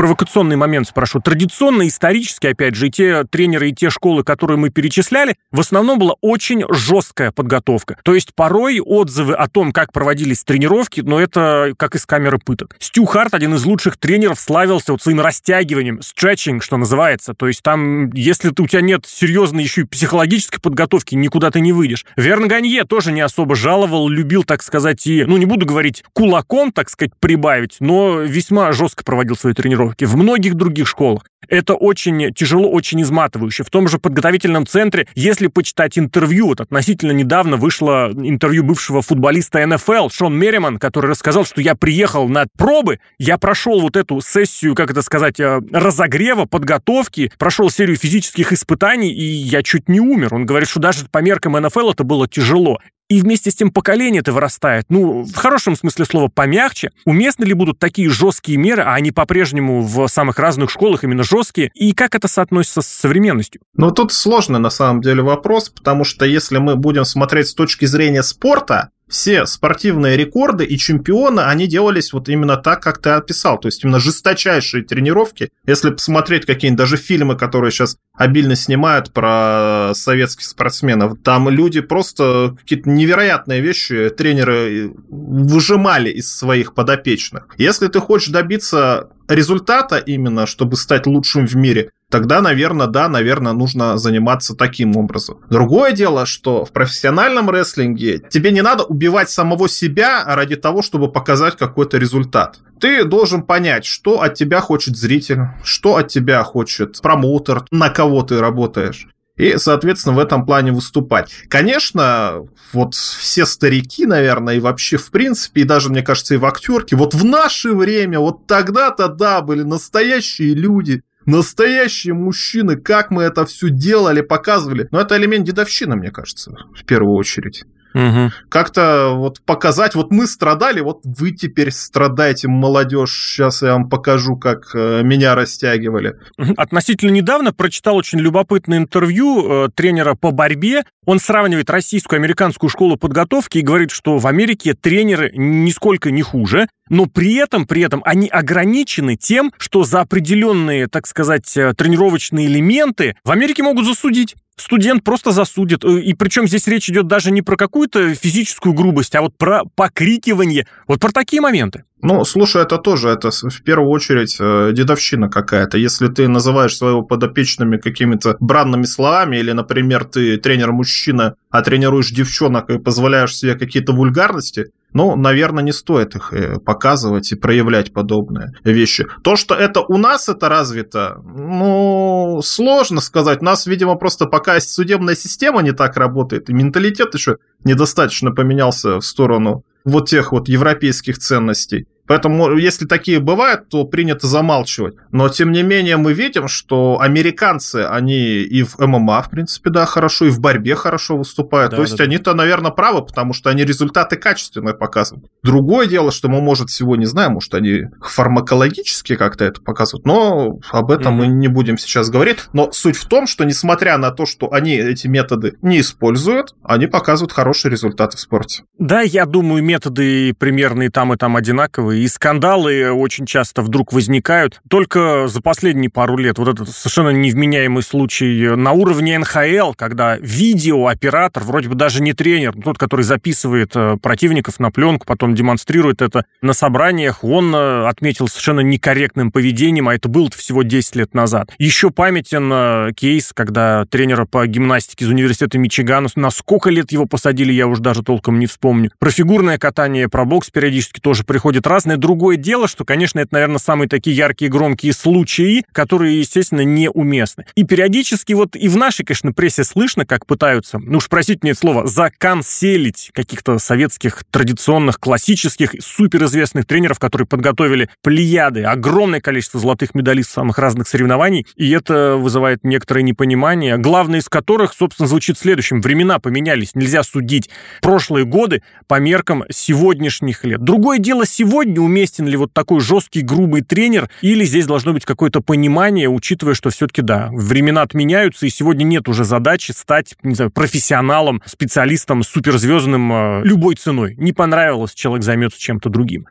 Провокационный 0.00 0.56
момент 0.56 0.88
спрошу. 0.88 1.20
Традиционно, 1.20 1.86
исторически, 1.86 2.46
опять 2.46 2.74
же, 2.74 2.86
и 2.86 2.90
те 2.90 3.24
тренеры, 3.24 3.68
и 3.68 3.74
те 3.74 3.90
школы, 3.90 4.24
которые 4.24 4.56
мы 4.56 4.70
перечисляли, 4.70 5.36
в 5.52 5.60
основном 5.60 5.98
была 5.98 6.14
очень 6.22 6.64
жесткая 6.70 7.32
подготовка. 7.32 7.98
То 8.02 8.14
есть 8.14 8.34
порой 8.34 8.80
отзывы 8.80 9.34
о 9.34 9.46
том, 9.46 9.72
как 9.72 9.92
проводились 9.92 10.42
тренировки, 10.42 11.02
но 11.02 11.20
это 11.20 11.74
как 11.76 11.96
из 11.96 12.06
камеры 12.06 12.38
пыток. 12.38 12.76
Стю 12.78 13.04
Харт, 13.04 13.34
один 13.34 13.52
из 13.52 13.66
лучших 13.66 13.98
тренеров, 13.98 14.40
славился 14.40 14.92
вот 14.92 15.02
своим 15.02 15.20
растягиванием, 15.20 16.00
стретчинг, 16.00 16.62
что 16.62 16.78
называется. 16.78 17.34
То 17.34 17.46
есть 17.46 17.62
там, 17.62 18.10
если 18.12 18.48
ты, 18.48 18.62
у 18.62 18.66
тебя 18.66 18.80
нет 18.80 19.04
серьезной 19.04 19.64
еще 19.64 19.82
и 19.82 19.84
психологической 19.84 20.62
подготовки, 20.62 21.14
никуда 21.14 21.50
ты 21.50 21.60
не 21.60 21.74
выйдешь. 21.74 22.06
Верн 22.16 22.48
Ганье 22.48 22.84
тоже 22.84 23.12
не 23.12 23.20
особо 23.20 23.54
жаловал, 23.54 24.08
любил, 24.08 24.44
так 24.44 24.62
сказать, 24.62 25.06
и, 25.06 25.24
ну, 25.24 25.36
не 25.36 25.44
буду 25.44 25.66
говорить 25.66 26.04
кулаком, 26.14 26.72
так 26.72 26.88
сказать, 26.88 27.12
прибавить, 27.20 27.76
но 27.80 28.20
весьма 28.20 28.72
жестко 28.72 29.04
проводил 29.04 29.36
свои 29.36 29.52
тренировки 29.52 29.89
подготовки, 29.90 30.04
в 30.04 30.16
многих 30.16 30.54
других 30.54 30.88
школах. 30.88 31.24
Это 31.48 31.74
очень 31.74 32.32
тяжело, 32.32 32.70
очень 32.70 33.02
изматывающе. 33.02 33.64
В 33.64 33.70
том 33.70 33.88
же 33.88 33.98
подготовительном 33.98 34.66
центре, 34.66 35.06
если 35.14 35.48
почитать 35.48 35.98
интервью, 35.98 36.48
вот 36.48 36.60
относительно 36.60 37.12
недавно 37.12 37.56
вышло 37.56 38.10
интервью 38.14 38.62
бывшего 38.62 39.02
футболиста 39.02 39.66
НФЛ 39.66 40.10
Шон 40.10 40.38
Мерриман, 40.38 40.78
который 40.78 41.10
рассказал, 41.10 41.44
что 41.44 41.60
я 41.60 41.74
приехал 41.74 42.28
на 42.28 42.46
пробы, 42.56 43.00
я 43.18 43.36
прошел 43.36 43.80
вот 43.80 43.96
эту 43.96 44.20
сессию, 44.20 44.74
как 44.74 44.90
это 44.90 45.02
сказать, 45.02 45.40
э, 45.40 45.60
разогрева, 45.72 46.44
подготовки, 46.44 47.32
прошел 47.38 47.70
серию 47.70 47.96
физических 47.96 48.52
испытаний, 48.52 49.12
и 49.12 49.24
я 49.24 49.62
чуть 49.62 49.88
не 49.88 50.00
умер. 50.00 50.34
Он 50.34 50.46
говорит, 50.46 50.68
что 50.68 50.80
даже 50.80 51.06
по 51.10 51.18
меркам 51.18 51.52
НФЛ 51.52 51.90
это 51.90 52.04
было 52.04 52.28
тяжело 52.28 52.78
и 53.10 53.20
вместе 53.20 53.50
с 53.50 53.54
тем 53.56 53.70
поколение-то 53.70 54.32
вырастает. 54.32 54.86
Ну, 54.88 55.24
в 55.24 55.34
хорошем 55.34 55.76
смысле 55.76 56.04
слова 56.04 56.28
помягче. 56.28 56.92
Уместны 57.04 57.44
ли 57.44 57.52
будут 57.54 57.78
такие 57.78 58.08
жесткие 58.08 58.56
меры, 58.56 58.82
а 58.82 58.94
они 58.94 59.10
по-прежнему 59.10 59.82
в 59.82 60.06
самых 60.06 60.38
разных 60.38 60.70
школах 60.70 61.02
именно 61.02 61.24
жесткие, 61.24 61.72
и 61.74 61.92
как 61.92 62.14
это 62.14 62.28
соотносится 62.28 62.82
с 62.82 62.86
современностью? 62.86 63.60
Ну, 63.74 63.90
тут 63.90 64.12
сложный 64.12 64.60
на 64.60 64.70
самом 64.70 65.00
деле 65.00 65.22
вопрос, 65.22 65.70
потому 65.70 66.04
что 66.04 66.24
если 66.24 66.58
мы 66.58 66.76
будем 66.76 67.04
смотреть 67.04 67.48
с 67.48 67.54
точки 67.54 67.84
зрения 67.84 68.22
спорта, 68.22 68.90
все 69.10 69.44
спортивные 69.44 70.16
рекорды 70.16 70.64
и 70.64 70.78
чемпионы, 70.78 71.40
они 71.40 71.66
делались 71.66 72.12
вот 72.12 72.28
именно 72.28 72.56
так, 72.56 72.82
как 72.82 72.98
ты 72.98 73.10
описал. 73.10 73.58
То 73.58 73.68
есть 73.68 73.84
именно 73.84 73.98
жесточайшие 73.98 74.84
тренировки. 74.84 75.50
Если 75.66 75.90
посмотреть 75.90 76.46
какие-нибудь 76.46 76.78
даже 76.78 76.96
фильмы, 76.96 77.36
которые 77.36 77.72
сейчас 77.72 77.96
обильно 78.14 78.54
снимают 78.54 79.12
про 79.12 79.92
советских 79.94 80.46
спортсменов, 80.46 81.18
там 81.22 81.48
люди 81.48 81.80
просто 81.80 82.54
какие-то 82.58 82.88
невероятные 82.88 83.60
вещи 83.60 84.10
тренеры 84.10 84.92
выжимали 85.08 86.10
из 86.10 86.32
своих 86.32 86.74
подопечных. 86.74 87.48
Если 87.58 87.88
ты 87.88 87.98
хочешь 88.00 88.28
добиться 88.28 89.10
результата 89.30 89.96
именно, 89.98 90.46
чтобы 90.46 90.76
стать 90.76 91.06
лучшим 91.06 91.46
в 91.46 91.54
мире, 91.56 91.90
тогда, 92.10 92.40
наверное, 92.40 92.86
да, 92.86 93.08
наверное, 93.08 93.52
нужно 93.52 93.96
заниматься 93.96 94.54
таким 94.54 94.96
образом. 94.96 95.38
Другое 95.48 95.92
дело, 95.92 96.26
что 96.26 96.64
в 96.64 96.72
профессиональном 96.72 97.48
рестлинге 97.48 98.20
тебе 98.28 98.50
не 98.50 98.62
надо 98.62 98.84
убивать 98.84 99.30
самого 99.30 99.68
себя 99.68 100.24
ради 100.26 100.56
того, 100.56 100.82
чтобы 100.82 101.10
показать 101.10 101.56
какой-то 101.56 101.98
результат. 101.98 102.58
Ты 102.80 103.04
должен 103.04 103.42
понять, 103.42 103.84
что 103.84 104.22
от 104.22 104.34
тебя 104.34 104.60
хочет 104.60 104.96
зритель, 104.96 105.48
что 105.62 105.96
от 105.96 106.08
тебя 106.08 106.42
хочет 106.44 107.00
промоутер, 107.00 107.64
на 107.70 107.90
кого 107.90 108.22
ты 108.22 108.40
работаешь 108.40 109.08
и, 109.40 109.56
соответственно, 109.56 110.16
в 110.16 110.18
этом 110.18 110.44
плане 110.44 110.72
выступать. 110.72 111.32
Конечно, 111.48 112.46
вот 112.72 112.94
все 112.94 113.46
старики, 113.46 114.04
наверное, 114.04 114.56
и 114.56 114.60
вообще 114.60 114.98
в 114.98 115.10
принципе, 115.10 115.62
и 115.62 115.64
даже, 115.64 115.88
мне 115.88 116.02
кажется, 116.02 116.34
и 116.34 116.36
в 116.36 116.44
актерке, 116.44 116.94
вот 116.94 117.14
в 117.14 117.24
наше 117.24 117.72
время, 117.72 118.20
вот 118.20 118.46
тогда-то, 118.46 119.08
да, 119.08 119.40
были 119.40 119.62
настоящие 119.62 120.54
люди, 120.54 121.02
настоящие 121.24 122.12
мужчины, 122.12 122.76
как 122.76 123.10
мы 123.10 123.22
это 123.22 123.46
все 123.46 123.70
делали, 123.70 124.20
показывали. 124.20 124.88
Но 124.90 125.00
это 125.00 125.16
элемент 125.16 125.46
дедовщины, 125.46 125.96
мне 125.96 126.10
кажется, 126.10 126.52
в 126.74 126.84
первую 126.84 127.14
очередь. 127.14 127.64
Угу. 127.94 128.30
Как-то 128.48 129.12
вот 129.14 129.40
показать, 129.44 129.94
вот 129.94 130.10
мы 130.10 130.26
страдали, 130.26 130.80
вот 130.80 131.00
вы 131.04 131.32
теперь 131.32 131.70
страдаете, 131.70 132.48
молодежь. 132.48 133.10
Сейчас 133.10 133.62
я 133.62 133.72
вам 133.72 133.88
покажу, 133.88 134.36
как 134.36 134.74
э, 134.74 135.02
меня 135.02 135.34
растягивали. 135.34 136.16
Относительно 136.56 137.10
недавно 137.10 137.52
прочитал 137.52 137.96
очень 137.96 138.20
любопытное 138.20 138.78
интервью 138.78 139.66
э, 139.66 139.68
тренера 139.74 140.14
по 140.14 140.30
борьбе. 140.30 140.84
Он 141.06 141.18
сравнивает 141.18 141.70
российскую 141.70 142.18
и 142.18 142.22
американскую 142.22 142.70
школу 142.70 142.96
подготовки 142.96 143.58
и 143.58 143.62
говорит, 143.62 143.90
что 143.90 144.18
в 144.18 144.26
Америке 144.26 144.74
тренеры 144.74 145.32
нисколько 145.34 146.10
не 146.10 146.22
хуже, 146.22 146.68
но 146.90 147.06
при 147.06 147.34
этом, 147.36 147.66
при 147.66 147.80
этом 147.80 148.02
они 148.04 148.28
ограничены 148.28 149.16
тем, 149.16 149.52
что 149.56 149.84
за 149.84 150.02
определенные, 150.02 150.88
так 150.88 151.06
сказать, 151.06 151.56
э, 151.56 151.72
тренировочные 151.72 152.46
элементы 152.46 153.16
в 153.24 153.30
Америке 153.30 153.62
могут 153.62 153.86
засудить 153.86 154.36
студент 154.60 155.02
просто 155.02 155.32
засудит. 155.32 155.84
Э, 155.84 156.00
и 156.00 156.14
причем 156.14 156.46
здесь 156.46 156.66
речь 156.66 156.88
идет 156.90 157.06
даже 157.06 157.30
не 157.30 157.42
про 157.42 157.56
какую-то 157.56 158.14
физическую 158.14 158.74
грубость, 158.74 159.14
а 159.14 159.22
вот 159.22 159.36
про 159.36 159.62
покрикивание. 159.74 160.66
Вот 160.86 161.00
про 161.00 161.10
такие 161.10 161.40
моменты. 161.40 161.84
Ну, 162.02 162.24
слушай, 162.24 162.62
это 162.62 162.78
тоже, 162.78 163.10
это 163.10 163.30
в 163.30 163.62
первую 163.62 163.90
очередь 163.90 164.36
э, 164.40 164.72
дедовщина 164.72 165.28
какая-то. 165.28 165.76
Если 165.76 166.08
ты 166.08 166.28
называешь 166.28 166.76
своего 166.76 167.02
подопечными 167.02 167.76
какими-то 167.76 168.36
бранными 168.40 168.84
словами, 168.84 169.36
или, 169.36 169.52
например, 169.52 170.04
ты 170.04 170.38
тренер-мужчина, 170.38 171.34
а 171.50 171.62
тренируешь 171.62 172.10
девчонок 172.10 172.70
и 172.70 172.78
позволяешь 172.78 173.36
себе 173.36 173.54
какие-то 173.54 173.92
вульгарности, 173.92 174.66
ну, 174.92 175.14
наверное, 175.14 175.62
не 175.62 175.72
стоит 175.72 176.16
их 176.16 176.32
э, 176.32 176.58
показывать 176.58 177.30
и 177.32 177.36
проявлять 177.36 177.92
подобные 177.92 178.52
вещи. 178.64 179.06
То, 179.22 179.36
что 179.36 179.54
это 179.54 179.82
у 179.82 179.98
нас 179.98 180.28
это 180.28 180.48
развито, 180.48 181.16
ну, 181.22 182.40
сложно 182.42 183.00
сказать. 183.00 183.40
У 183.42 183.44
нас, 183.44 183.66
видимо, 183.66 183.94
просто 183.96 184.26
пока 184.26 184.58
судебная 184.60 185.14
система 185.14 185.62
не 185.62 185.72
так 185.72 185.96
работает, 185.96 186.48
и 186.48 186.54
менталитет 186.54 187.14
еще 187.14 187.36
недостаточно 187.64 188.32
поменялся 188.32 188.96
в 188.96 189.04
сторону 189.04 189.64
вот 189.84 190.08
тех 190.08 190.32
вот 190.32 190.48
европейских 190.48 191.18
ценностей. 191.18 191.86
Поэтому, 192.10 192.56
если 192.56 192.86
такие 192.86 193.20
бывают, 193.20 193.68
то 193.68 193.84
принято 193.84 194.26
замалчивать. 194.26 194.96
Но, 195.12 195.28
тем 195.28 195.52
не 195.52 195.62
менее, 195.62 195.96
мы 195.96 196.12
видим, 196.12 196.48
что 196.48 196.98
американцы, 197.00 197.86
они 197.88 198.40
и 198.40 198.64
в 198.64 198.80
ММА, 198.80 199.22
в 199.22 199.30
принципе, 199.30 199.70
да, 199.70 199.86
хорошо, 199.86 200.24
и 200.24 200.30
в 200.30 200.40
борьбе 200.40 200.74
хорошо 200.74 201.16
выступают. 201.16 201.70
Да, 201.70 201.76
то 201.76 201.82
есть, 201.82 201.96
да, 201.96 202.02
они-то, 202.02 202.34
наверное, 202.34 202.72
правы, 202.72 203.02
потому 203.02 203.32
что 203.32 203.48
они 203.48 203.64
результаты 203.64 204.16
качественные 204.16 204.74
показывают. 204.74 205.26
Другое 205.44 205.86
дело, 205.86 206.10
что 206.10 206.28
мы, 206.28 206.40
может, 206.40 206.70
всего 206.70 206.96
не 206.96 207.06
знаем, 207.06 207.34
может, 207.34 207.54
они 207.54 207.82
фармакологически 208.02 209.14
как-то 209.14 209.44
это 209.44 209.60
показывают, 209.60 210.04
но 210.04 210.58
об 210.72 210.90
этом 210.90 211.14
mm-hmm. 211.14 211.26
мы 211.26 211.26
не 211.28 211.46
будем 211.46 211.78
сейчас 211.78 212.10
говорить. 212.10 212.38
Но 212.52 212.72
суть 212.72 212.96
в 212.96 213.06
том, 213.06 213.28
что, 213.28 213.44
несмотря 213.44 213.98
на 213.98 214.10
то, 214.10 214.26
что 214.26 214.52
они 214.52 214.74
эти 214.74 215.06
методы 215.06 215.54
не 215.62 215.78
используют, 215.78 216.56
они 216.64 216.88
показывают 216.88 217.30
хорошие 217.30 217.70
результаты 217.70 218.16
в 218.16 218.20
спорте. 218.20 218.64
Да, 218.78 219.00
я 219.00 219.26
думаю, 219.26 219.62
методы 219.62 220.34
примерно 220.36 220.82
и 220.82 220.88
там, 220.88 221.14
и 221.14 221.16
там 221.16 221.36
одинаковые 221.36 221.99
и 222.00 222.08
скандалы 222.08 222.90
очень 222.92 223.26
часто 223.26 223.62
вдруг 223.62 223.92
возникают. 223.92 224.60
Только 224.68 225.28
за 225.28 225.40
последние 225.40 225.90
пару 225.90 226.16
лет 226.16 226.38
вот 226.38 226.48
этот 226.48 226.70
совершенно 226.70 227.10
невменяемый 227.10 227.82
случай 227.82 228.48
на 228.56 228.72
уровне 228.72 229.18
НХЛ, 229.18 229.74
когда 229.76 230.16
видеооператор, 230.16 231.42
вроде 231.44 231.68
бы 231.68 231.74
даже 231.74 232.02
не 232.02 232.12
тренер, 232.12 232.54
тот, 232.62 232.78
который 232.78 233.02
записывает 233.02 233.72
э, 233.74 233.96
противников 234.00 234.60
на 234.60 234.70
пленку, 234.70 235.06
потом 235.06 235.34
демонстрирует 235.34 236.02
это 236.02 236.24
на 236.42 236.52
собраниях, 236.52 237.24
он 237.24 237.54
э, 237.54 237.86
отметил 237.86 238.28
совершенно 238.28 238.60
некорректным 238.60 239.30
поведением, 239.30 239.88
а 239.88 239.94
это 239.94 240.08
было 240.08 240.30
всего 240.30 240.62
10 240.62 240.96
лет 240.96 241.14
назад. 241.14 241.52
Еще 241.58 241.90
памятен 241.90 242.50
э, 242.52 242.92
кейс, 242.94 243.32
когда 243.34 243.84
тренера 243.86 244.24
по 244.24 244.46
гимнастике 244.46 245.04
из 245.04 245.10
университета 245.10 245.58
Мичигана, 245.58 246.08
на 246.14 246.30
сколько 246.30 246.70
лет 246.70 246.92
его 246.92 247.06
посадили, 247.06 247.52
я 247.52 247.66
уже 247.66 247.82
даже 247.82 248.02
толком 248.02 248.38
не 248.38 248.46
вспомню. 248.46 248.90
Про 248.98 249.10
фигурное 249.10 249.58
катание, 249.58 250.08
про 250.08 250.24
бокс 250.24 250.50
периодически 250.50 251.00
тоже 251.00 251.24
приходит 251.24 251.66
разные 251.66 251.89
Единственное 251.90 252.08
другое 252.08 252.36
дело, 252.36 252.68
что, 252.68 252.84
конечно, 252.84 253.18
это, 253.18 253.34
наверное, 253.34 253.58
самые 253.58 253.88
такие 253.88 254.14
яркие, 254.14 254.48
громкие 254.48 254.92
случаи, 254.92 255.64
которые, 255.72 256.20
естественно, 256.20 256.60
неуместны. 256.60 257.46
И 257.56 257.64
периодически 257.64 258.32
вот 258.32 258.54
и 258.54 258.68
в 258.68 258.76
нашей, 258.76 259.04
конечно, 259.04 259.32
прессе 259.32 259.64
слышно, 259.64 260.06
как 260.06 260.24
пытаются, 260.24 260.78
ну 260.78 260.98
уж 260.98 261.08
простите 261.08 261.40
мне 261.42 261.50
это 261.52 261.60
слово, 261.60 261.86
заканселить 261.88 263.10
каких-то 263.12 263.58
советских, 263.58 264.22
традиционных, 264.30 265.00
классических, 265.00 265.74
суперизвестных 265.80 266.64
тренеров, 266.64 267.00
которые 267.00 267.26
подготовили 267.26 267.88
плеяды, 268.02 268.62
огромное 268.62 269.20
количество 269.20 269.58
золотых 269.58 269.94
медалистов 269.94 270.34
самых 270.34 270.58
разных 270.58 270.86
соревнований, 270.86 271.44
и 271.56 271.70
это 271.70 272.16
вызывает 272.16 272.62
некоторое 272.62 273.02
непонимание, 273.02 273.78
главное 273.78 274.20
из 274.20 274.28
которых, 274.28 274.74
собственно, 274.74 275.08
звучит 275.08 275.38
следующим. 275.38 275.80
Времена 275.80 276.20
поменялись, 276.20 276.76
нельзя 276.76 277.02
судить 277.02 277.50
прошлые 277.82 278.26
годы 278.26 278.62
по 278.86 279.00
меркам 279.00 279.44
сегодняшних 279.50 280.44
лет. 280.44 280.62
Другое 280.62 280.98
дело 280.98 281.26
сегодня 281.26 281.79
уместен 281.80 282.26
ли 282.26 282.36
вот 282.36 282.52
такой 282.52 282.80
жесткий, 282.80 283.22
грубый 283.22 283.62
тренер, 283.62 284.08
или 284.22 284.44
здесь 284.44 284.66
должно 284.66 284.92
быть 284.92 285.04
какое-то 285.04 285.40
понимание, 285.40 286.08
учитывая, 286.08 286.54
что 286.54 286.70
все-таки, 286.70 287.02
да, 287.02 287.28
времена 287.32 287.82
отменяются, 287.82 288.46
и 288.46 288.50
сегодня 288.50 288.84
нет 288.84 289.08
уже 289.08 289.24
задачи 289.24 289.72
стать, 289.72 290.14
не 290.22 290.34
знаю, 290.34 290.50
профессионалом, 290.50 291.42
специалистом, 291.44 292.22
суперзвездным 292.22 293.12
э, 293.12 293.42
любой 293.44 293.76
ценой. 293.76 294.14
Не 294.16 294.32
понравилось, 294.32 294.94
человек 294.94 295.24
займется 295.24 295.58
чем-то 295.58 295.88
другим. 295.88 296.26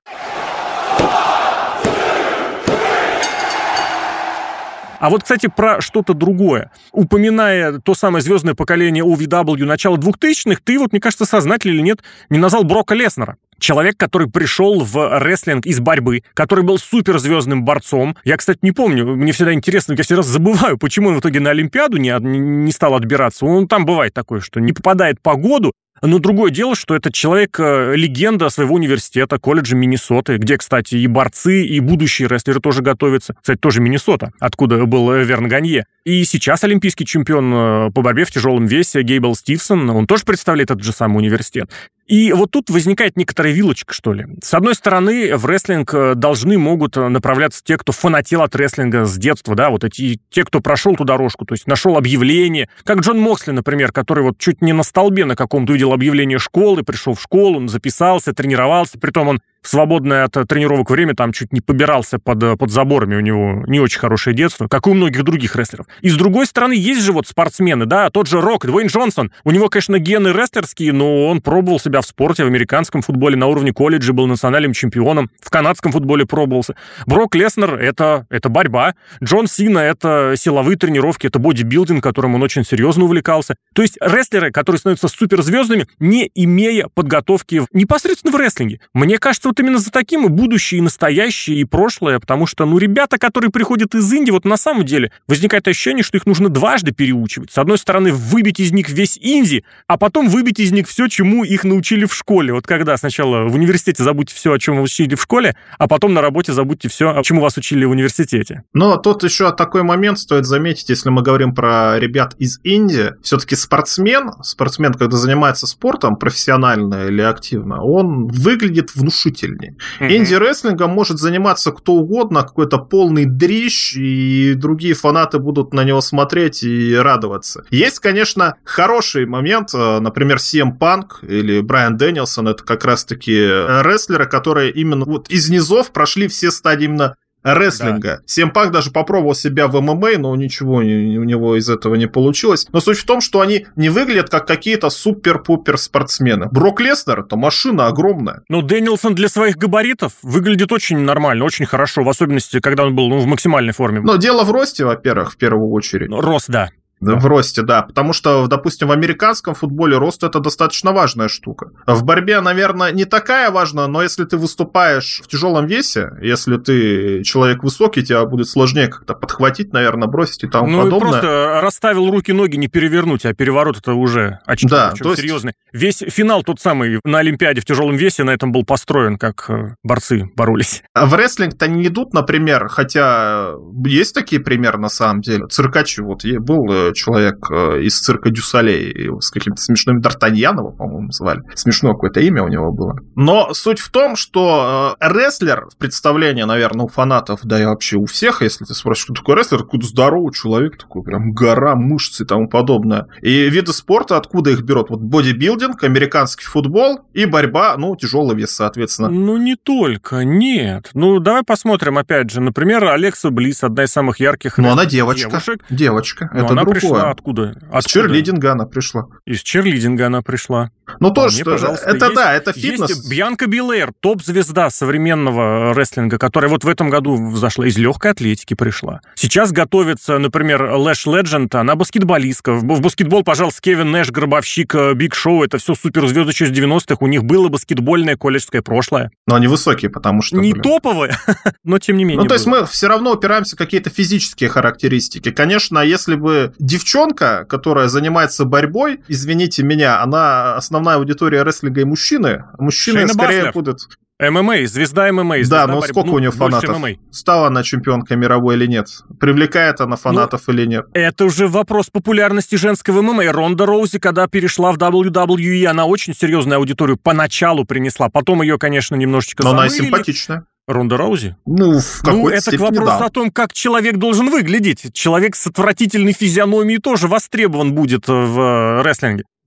А 4.99 5.09
вот, 5.09 5.23
кстати, 5.23 5.47
про 5.47 5.81
что-то 5.81 6.13
другое. 6.13 6.71
Упоминая 6.91 7.79
то 7.79 7.95
самое 7.95 8.21
звездное 8.21 8.53
поколение 8.53 9.03
OVW 9.03 9.63
начала 9.65 9.95
2000-х, 9.95 10.61
ты 10.63 10.77
вот, 10.77 10.91
мне 10.91 10.99
кажется, 10.99 11.25
сознательно 11.25 11.73
или 11.73 11.81
нет, 11.81 12.03
не 12.29 12.37
назвал 12.37 12.63
Брока 12.63 12.95
Леснера. 12.95 13.37
Человек, 13.59 13.97
который 13.97 14.29
пришел 14.29 14.83
в 14.83 15.19
рестлинг 15.19 15.65
из 15.65 15.79
борьбы, 15.79 16.23
который 16.33 16.63
был 16.63 16.77
суперзвездным 16.77 17.63
борцом. 17.63 18.15
Я, 18.23 18.37
кстати, 18.37 18.59
не 18.61 18.71
помню, 18.71 19.05
мне 19.15 19.31
всегда 19.31 19.53
интересно, 19.53 19.93
я 19.93 20.03
всегда 20.03 20.21
забываю, 20.21 20.77
почему 20.77 21.09
он 21.09 21.15
в 21.15 21.19
итоге 21.19 21.39
на 21.39 21.51
Олимпиаду 21.51 21.97
не, 21.97 22.13
не 22.19 22.71
стал 22.71 22.95
отбираться. 22.95 23.45
Он 23.45 23.67
там 23.67 23.85
бывает 23.85 24.13
такое, 24.13 24.39
что 24.41 24.59
не 24.59 24.73
попадает 24.73 25.21
по 25.21 25.35
году, 25.35 25.73
Но 26.01 26.19
другое 26.19 26.51
дело, 26.51 26.75
что 26.75 26.95
это 26.95 27.11
человек-легенда 27.11 28.45
э, 28.45 28.49
своего 28.49 28.75
университета, 28.75 29.37
колледжа 29.37 29.75
Миннесоты, 29.75 30.37
где, 30.37 30.57
кстати, 30.57 30.95
и 30.95 31.07
борцы, 31.07 31.65
и 31.65 31.79
будущие 31.79 32.27
рестлеры 32.27 32.61
тоже 32.61 32.81
готовятся. 32.81 33.35
Кстати, 33.41 33.59
тоже 33.59 33.81
Миннесота, 33.81 34.31
откуда 34.39 34.85
был 34.85 35.11
Верн 35.11 35.47
Ганье. 35.47 35.85
И 36.05 36.23
сейчас 36.23 36.63
олимпийский 36.63 37.05
чемпион 37.05 37.53
э, 37.53 37.91
по 37.91 38.01
борьбе 38.01 38.23
в 38.23 38.31
тяжелом 38.31 38.65
весе 38.65 39.01
Гейбл 39.01 39.35
Стивсон, 39.35 39.89
он 39.89 40.07
тоже 40.07 40.23
представляет 40.23 40.71
этот 40.71 40.83
же 40.83 40.93
самый 40.93 41.17
университет. 41.17 41.69
И 42.09 42.33
вот 42.33 42.49
тут 42.49 42.71
возникает 42.71 43.17
некоторая 43.17 43.53
вилочка, 43.53 43.93
что 43.93 44.13
ли. 44.13 44.25
С 44.43 44.55
одной 44.55 44.73
стороны, 44.73 45.37
в 45.37 45.45
рестлинг 45.45 45.93
э, 45.93 46.15
должны, 46.15 46.57
могут 46.57 46.97
э, 46.97 47.07
направляться 47.07 47.61
те, 47.63 47.77
кто 47.77 47.91
фанател 47.91 48.41
от 48.41 48.55
рестлинга 48.55 49.05
с 49.05 49.15
детства, 49.15 49.53
да, 49.53 49.69
вот 49.69 49.83
эти, 49.83 50.19
те, 50.31 50.43
кто 50.43 50.59
прошел 50.59 50.95
ту 50.95 51.03
дорожку, 51.03 51.45
то 51.45 51.53
есть 51.53 51.67
нашел 51.67 51.97
объявление, 51.97 52.67
как 52.83 53.01
Джон 53.01 53.19
Моксли, 53.19 53.51
например, 53.51 53.91
который 53.91 54.23
вот 54.23 54.39
чуть 54.39 54.63
не 54.63 54.73
на 54.73 54.81
столбе 54.81 55.25
на 55.25 55.35
каком-то 55.35 55.71
увидел 55.71 55.93
объявление 55.93 56.39
школы, 56.39 56.81
пришел 56.81 57.13
в 57.13 57.21
школу, 57.21 57.67
записался, 57.67 58.33
тренировался, 58.33 58.97
притом 58.97 59.27
он 59.27 59.41
в 59.61 59.67
свободное 59.67 60.25
от 60.25 60.47
тренировок 60.47 60.89
время 60.89 61.15
там 61.15 61.31
чуть 61.31 61.51
не 61.53 61.61
побирался 61.61 62.19
под, 62.19 62.43
э, 62.43 62.55
под 62.55 62.71
заборами, 62.71 63.15
у 63.15 63.19
него 63.19 63.63
не 63.67 63.79
очень 63.79 63.99
хорошее 63.99 64.35
детство, 64.35 64.67
как 64.67 64.87
и 64.87 64.89
у 64.89 64.93
многих 64.93 65.23
других 65.23 65.55
рестлеров. 65.55 65.87
И 66.01 66.09
с 66.09 66.15
другой 66.15 66.45
стороны, 66.45 66.73
есть 66.73 67.01
же 67.01 67.11
вот 67.11 67.27
спортсмены, 67.27 67.85
да, 67.85 68.09
тот 68.09 68.27
же 68.27 68.41
Рок, 68.41 68.65
Дуэйн 68.65 68.87
Джонсон, 68.87 69.31
у 69.43 69.51
него, 69.51 69.69
конечно, 69.69 69.99
гены 69.99 70.29
рестлерские, 70.29 70.93
но 70.93 71.27
он 71.27 71.41
пробовал 71.41 71.79
себя 71.79 72.01
в 72.01 72.05
спорте, 72.05 72.43
в 72.43 72.47
американском 72.47 73.01
футболе 73.01 73.35
на 73.35 73.47
уровне 73.47 73.73
колледжа, 73.73 74.13
был 74.13 74.27
национальным 74.27 74.73
чемпионом, 74.73 75.29
в 75.41 75.49
канадском 75.49 75.91
футболе 75.91 76.25
пробовался. 76.25 76.75
Брок 77.05 77.35
Леснер 77.35 77.75
это,— 77.75 78.25
это 78.29 78.49
борьба, 78.49 78.95
Джон 79.23 79.47
Сина— 79.47 79.79
это 79.79 80.35
силовые 80.37 80.77
тренировки, 80.77 81.27
это 81.27 81.39
бодибилдинг, 81.39 82.03
которым 82.03 82.35
он 82.35 82.43
очень 82.43 82.63
серьезно 82.63 83.05
увлекался. 83.05 83.55
То 83.73 83.81
есть 83.81 83.97
рестлеры, 84.01 84.51
которые 84.51 84.79
становятся 84.79 85.07
суперзвездами, 85.07 85.87
не 85.99 86.29
имея 86.33 86.87
подготовки 86.93 87.63
непосредственно 87.73 88.31
в 88.31 88.35
рестлинге. 88.35 88.79
Мне 88.93 89.17
кажется, 89.17 89.48
вот 89.49 89.59
именно 89.59 89.79
за 89.79 89.89
таким 89.89 90.25
и 90.25 90.29
будущее, 90.29 90.79
и 90.79 90.81
настоящее, 90.81 91.57
и 91.57 91.63
прошлое, 91.65 92.19
потому 92.19 92.45
что, 92.45 92.65
ну, 92.65 92.77
ребята, 92.77 93.17
которые 93.17 93.49
приходят 93.49 93.95
из 93.95 94.13
Индии, 94.13 94.31
вот 94.31 94.45
на 94.45 94.57
самом 94.57 94.85
деле 94.85 95.11
возникает 95.27 95.67
ощущение, 95.67 96.03
что 96.03 96.17
их 96.17 96.27
нужно 96.27 96.49
дважды 96.49 96.91
переучивать. 96.91 97.51
С 97.51 97.57
одной 97.57 97.79
стороны, 97.79 98.13
выбить 98.13 98.59
из 98.59 98.71
них 98.71 98.89
весь 98.89 99.17
Инди, 99.19 99.63
а 99.87 99.97
потом 99.97 100.29
выбить 100.29 100.59
из 100.59 100.71
них 100.71 100.87
все, 100.87 101.07
чему 101.07 101.43
их 101.43 101.63
научили 101.63 102.05
в 102.05 102.13
школе. 102.13 102.53
Вот 102.53 102.67
когда 102.67 102.95
сначала 102.95 103.47
в 103.47 103.55
университете 103.55 104.03
забудьте 104.03 104.35
все, 104.35 104.53
о 104.53 104.59
чем 104.59 104.77
вы 104.77 104.83
учили 104.83 105.15
в 105.15 105.21
школе, 105.21 105.55
а 105.79 105.87
потом 105.87 106.13
на 106.13 106.21
работе 106.21 106.53
забудьте 106.53 106.87
все, 106.89 107.19
чему 107.23 107.41
вас 107.41 107.57
учили 107.57 107.85
в 107.85 107.91
университете. 107.91 108.63
Но 108.73 108.97
тут 108.97 109.23
еще 109.23 109.51
такой 109.51 109.81
момент 109.81 110.19
стоит 110.19 110.45
заметить, 110.45 110.89
если 110.89 111.09
мы 111.09 111.23
говорим 111.23 111.55
про 111.55 111.99
ребят 111.99 112.35
из 112.37 112.59
Индии, 112.63 113.13
все-таки 113.23 113.55
спортсмен, 113.55 114.31
спортсмен, 114.43 114.93
когда 114.93 115.17
занимается 115.17 115.65
спортом 115.65 116.17
профессионально 116.17 117.07
или 117.07 117.21
активно, 117.21 117.81
он 117.81 118.27
выглядит 118.27 118.93
внушительно 118.93 119.38
зрительнее. 119.39 119.75
Mm-hmm. 119.99 120.17
Инди-рестлингом 120.17 120.91
может 120.91 121.19
заниматься 121.19 121.71
кто 121.71 121.93
угодно, 121.93 122.41
какой-то 122.41 122.77
полный 122.77 123.25
дрищ, 123.25 123.95
и 123.95 124.53
другие 124.55 124.93
фанаты 124.93 125.39
будут 125.39 125.73
на 125.73 125.83
него 125.83 126.01
смотреть 126.01 126.63
и 126.63 126.95
радоваться. 126.95 127.65
Есть, 127.69 127.99
конечно, 127.99 128.55
хороший 128.63 129.25
момент, 129.25 129.73
э, 129.73 129.99
например, 129.99 130.37
CM 130.37 130.77
Punk 130.77 131.25
или 131.27 131.61
Брайан 131.61 131.97
Дэнилсон, 131.97 132.49
это 132.49 132.63
как 132.63 132.85
раз-таки 132.85 133.33
рестлеры, 133.33 134.25
которые 134.25 134.71
именно 134.71 135.05
вот 135.05 135.29
из 135.29 135.49
низов 135.49 135.91
прошли 135.91 136.27
все 136.27 136.51
стадии 136.51 136.85
именно 136.85 137.15
рестлинга. 137.43 138.17
Да. 138.17 138.23
Семпак 138.25 138.71
даже 138.71 138.91
попробовал 138.91 139.35
себя 139.35 139.67
в 139.67 139.79
ММА, 139.79 140.17
но 140.17 140.35
ничего 140.35 140.75
у 140.75 140.81
него 140.81 141.55
из 141.55 141.69
этого 141.69 141.95
не 141.95 142.07
получилось. 142.07 142.67
Но 142.71 142.79
суть 142.79 142.97
в 142.97 143.05
том, 143.05 143.21
что 143.21 143.41
они 143.41 143.65
не 143.75 143.89
выглядят 143.89 144.29
как 144.29 144.47
какие-то 144.47 144.89
супер-пупер 144.89 145.77
спортсмены. 145.77 146.47
Брок 146.51 146.81
Леснер— 146.81 147.19
это 147.21 147.35
машина 147.35 147.87
огромная. 147.87 148.41
Ну, 148.49 148.61
Дэнилсон 148.61 149.15
для 149.15 149.29
своих 149.29 149.57
габаритов 149.57 150.13
выглядит 150.21 150.71
очень 150.71 150.99
нормально, 150.99 151.45
очень 151.45 151.65
хорошо, 151.65 152.03
в 152.03 152.09
особенности, 152.09 152.59
когда 152.59 152.85
он 152.85 152.95
был 152.95 153.09
ну, 153.09 153.19
в 153.19 153.25
максимальной 153.25 153.73
форме. 153.73 154.01
Но 154.01 154.17
дело 154.17 154.43
в 154.43 154.51
росте, 154.51 154.85
во-первых, 154.85 155.33
в 155.33 155.37
первую 155.37 155.69
очередь. 155.71 156.09
Рост, 156.11 156.49
да. 156.49 156.69
Да. 157.01 157.15
В 157.15 157.25
росте, 157.25 157.61
да. 157.61 157.81
Потому 157.83 158.13
что, 158.13 158.47
допустим, 158.47 158.89
в 158.89 158.91
американском 158.91 159.53
футболе 159.53 159.97
рост 159.97 160.23
это 160.23 160.39
достаточно 160.39 160.91
важная 160.91 161.27
штука. 161.29 161.71
В 161.87 162.03
борьбе, 162.03 162.41
наверное, 162.41 162.91
не 162.91 163.05
такая 163.05 163.51
важная, 163.51 163.87
но 163.87 164.01
если 164.01 164.25
ты 164.25 164.37
выступаешь 164.37 165.21
в 165.23 165.27
тяжелом 165.27 165.65
весе, 165.65 166.09
если 166.21 166.57
ты 166.57 167.23
человек 167.23 167.63
высокий, 167.63 168.03
тебя 168.03 168.25
будет 168.25 168.47
сложнее 168.47 168.87
как-то 168.87 169.13
подхватить, 169.13 169.71
наверное, 169.71 170.07
бросить 170.07 170.43
и 170.43 170.47
тому 170.47 170.67
ну, 170.67 170.83
подобное. 170.83 170.99
Ну, 170.99 171.11
просто 171.11 171.61
расставил 171.61 172.11
руки-ноги 172.11 172.57
не 172.57 172.67
перевернуть, 172.67 173.25
а 173.25 173.33
переворот 173.33 173.77
это 173.77 173.93
уже 173.93 174.39
очевидно, 174.45 174.77
да, 174.77 174.93
то 175.01 175.09
есть... 175.09 175.21
серьезный. 175.21 175.53
Весь 175.71 175.99
финал 175.99 176.43
тот 176.43 176.59
самый 176.59 176.99
на 177.03 177.19
Олимпиаде 177.19 177.61
в 177.61 177.65
тяжелом 177.65 177.95
весе 177.95 178.23
на 178.23 178.31
этом 178.31 178.51
был 178.51 178.65
построен, 178.65 179.17
как 179.17 179.49
э, 179.49 179.75
борцы 179.83 180.25
боролись. 180.35 180.83
А 180.93 181.05
в 181.05 181.13
рестлинг-то 181.13 181.67
не 181.67 181.87
идут, 181.87 182.13
например, 182.13 182.67
хотя 182.67 183.53
есть 183.85 184.13
такие 184.13 184.41
примеры 184.41 184.79
на 184.79 184.89
самом 184.89 185.21
деле. 185.21 185.45
Циркачи 185.47 186.01
вот 186.01 186.23
был 186.39 186.71
э, 186.71 186.88
человек 186.93 187.37
э, 187.51 187.81
из 187.81 187.99
цирка 187.99 188.29
дю 188.29 188.59
Солей 188.59 189.09
с 189.19 189.29
каким-то 189.29 189.61
смешным 189.61 189.99
Д'Артаньян 189.99 190.59
по-моему, 190.71 191.11
звали. 191.11 191.41
Смешное 191.55 191.93
какое-то 191.93 192.19
имя 192.21 192.43
у 192.43 192.47
него 192.47 192.71
было. 192.71 192.95
Но 193.15 193.53
суть 193.53 193.79
в 193.79 193.89
том, 193.91 194.15
что 194.15 194.95
э, 194.99 195.09
рестлер 195.09 195.67
в 195.71 195.77
представлении, 195.77 196.43
наверное, 196.43 196.85
у 196.85 196.87
фанатов, 196.87 197.41
да 197.43 197.61
и 197.61 197.65
вообще 197.65 197.97
у 197.97 198.05
всех, 198.05 198.41
если 198.41 198.65
ты 198.65 198.73
спросишь, 198.73 199.03
что 199.03 199.13
такое 199.13 199.37
рестлер, 199.37 199.59
какой-то 199.59 199.87
здоровый 199.87 200.33
человек, 200.33 200.77
такой 200.77 201.03
прям 201.03 201.31
гора 201.31 201.75
мышц 201.75 202.21
и 202.21 202.25
тому 202.25 202.47
подобное. 202.47 203.07
И 203.21 203.49
виды 203.49 203.73
спорта, 203.73 204.17
откуда 204.17 204.51
их 204.51 204.61
берут? 204.61 204.89
Вот 204.89 205.01
бодибилдинг, 205.01 205.83
американский 205.83 206.45
футбол 206.45 207.01
и 207.13 207.25
борьба, 207.25 207.75
ну, 207.77 207.95
тяжелый 207.95 208.35
вес, 208.35 208.51
соответственно. 208.51 209.09
Ну, 209.09 209.37
не 209.37 209.55
только, 209.55 210.23
нет. 210.23 210.89
Ну, 210.93 211.19
давай 211.19 211.43
посмотрим, 211.43 211.97
опять 211.97 212.29
же, 212.29 212.41
например, 212.41 212.85
Алекса 212.85 213.29
Блисс, 213.29 213.63
одна 213.63 213.83
из 213.83 213.91
самых 213.91 214.19
ярких 214.19 214.57
Ну, 214.57 214.71
она 214.71 214.85
девочка. 214.85 215.29
Девушек. 215.29 215.65
Девочка, 215.69 216.29
Но 216.33 216.39
это 216.39 216.51
она 216.51 216.61
другое. 216.63 216.78
Пришла 216.79 217.11
откуда? 217.11 217.49
откуда? 217.49 217.79
Из 217.79 217.85
черлидинга 217.85 218.51
она 218.53 218.65
пришла. 218.65 219.07
Из 219.25 219.41
черлидинга 219.41 220.07
она 220.07 220.21
пришла. 220.21 220.71
Ну, 220.99 221.11
то, 221.11 221.29
что 221.29 221.51
это 221.51 222.05
есть, 222.05 222.15
да, 222.15 222.33
это 222.33 222.53
фитнес. 222.53 222.89
Есть 222.89 223.09
Бьянка 223.09 223.47
Билейр, 223.47 223.91
топ-звезда 223.99 224.69
современного 224.69 225.73
рестлинга, 225.73 226.17
которая 226.17 226.49
вот 226.49 226.63
в 226.63 226.67
этом 226.67 226.89
году 226.89 227.31
взошла, 227.31 227.67
из 227.67 227.77
легкой 227.77 228.11
атлетики 228.11 228.53
пришла. 228.53 229.01
Сейчас 229.15 229.51
готовится, 229.51 230.17
например, 230.17 230.63
Лэш 230.73 231.05
Ледженд, 231.05 231.53
она 231.55 231.75
баскетболистка. 231.75 232.53
В 232.53 232.81
баскетбол, 232.81 233.23
пожалуйста, 233.23 233.61
Кевин 233.61 233.91
Нэш, 233.91 234.11
Гробовщик, 234.11 234.75
э, 234.75 234.93
Биг 234.93 235.15
Шоу, 235.15 235.43
это 235.43 235.57
все 235.57 235.75
суперзвезды 235.75 236.31
еще 236.31 236.45
с 236.45 236.51
90-х, 236.51 236.97
у 236.99 237.07
них 237.07 237.23
было 237.23 237.49
баскетбольное 237.49 238.15
колледжское 238.17 238.61
прошлое. 238.61 239.11
Но 239.27 239.35
они 239.35 239.47
высокие, 239.47 239.89
потому 239.89 240.21
что... 240.21 240.37
Не 240.37 240.51
блин. 240.51 240.63
топовые, 240.63 241.17
но 241.63 241.79
тем 241.79 241.97
не 241.97 242.03
менее. 242.03 242.23
Ну, 242.23 242.27
то 242.27 242.35
есть 242.35 242.45
мы 242.45 242.65
все 242.65 242.87
равно 242.87 243.13
упираемся 243.13 243.55
в 243.55 243.59
какие-то 243.59 243.89
физические 243.89 244.49
характеристики. 244.49 245.31
Конечно, 245.31 245.79
если 245.79 246.15
бы 246.15 246.53
девчонка, 246.59 247.45
которая 247.47 247.87
занимается 247.87 248.45
борьбой, 248.45 249.01
извините 249.07 249.63
меня, 249.63 250.01
она 250.01 250.55
основная 250.55 250.78
аудитория 250.87 251.43
рестлинга 251.43 251.81
и 251.81 251.85
мужчины, 251.85 252.45
мужчины 252.57 252.99
Шейна 252.99 253.13
скорее 253.13 253.37
Бэйзлер. 253.37 253.53
будут... 253.53 253.87
ММА, 254.19 254.67
звезда 254.67 255.11
ММА. 255.13 255.35
Звезда 255.35 255.65
да, 255.65 255.67
но 255.67 255.79
борьбы. 255.79 255.93
сколько 255.93 256.09
ну, 256.09 256.15
у 256.15 256.19
нее 256.19 256.31
фанатов? 256.31 256.77
ММА. 256.77 256.89
Стала 257.09 257.47
она 257.47 257.63
чемпионкой 257.63 258.17
мировой 258.17 258.55
или 258.55 258.65
нет? 258.65 258.87
Привлекает 259.17 259.79
она 259.79 259.95
фанатов 259.95 260.43
ну, 260.47 260.53
или 260.53 260.65
нет? 260.65 260.85
Это 260.93 261.23
уже 261.23 261.47
вопрос 261.47 261.89
популярности 261.89 262.55
женского 262.55 263.01
ММА. 263.01 263.31
Ронда 263.31 263.65
Раузи, 263.65 263.97
когда 263.97 264.27
перешла 264.27 264.73
в 264.73 264.77
WWE, 264.77 265.65
она 265.67 265.85
очень 265.85 266.13
серьезную 266.13 266.57
аудиторию 266.57 266.97
поначалу 266.97 267.63
принесла. 267.63 268.09
Потом 268.09 268.41
ее, 268.41 268.59
конечно, 268.59 268.95
немножечко 268.95 269.43
Но 269.43 269.51
замылили. 269.51 269.77
она 269.77 269.85
симпатичная. 269.85 270.45
Ронда 270.67 270.97
Раузи? 270.97 271.35
Ну, 271.45 271.79
в 271.79 272.03
ну, 272.03 272.11
какой-то 272.11 272.37
это 272.37 272.41
степени, 272.41 272.57
к 272.57 272.61
вопросу 272.61 272.99
да. 272.99 273.05
о 273.05 273.09
том, 273.09 273.31
как 273.31 273.53
человек 273.53 273.97
должен 273.97 274.29
выглядеть. 274.29 274.93
Человек 274.93 275.35
с 275.35 275.47
отвратительной 275.47 276.13
физиономией 276.13 276.79
тоже 276.79 277.07
востребован 277.07 277.73
будет 277.73 278.07
в 278.07 278.39
э, 278.39 278.81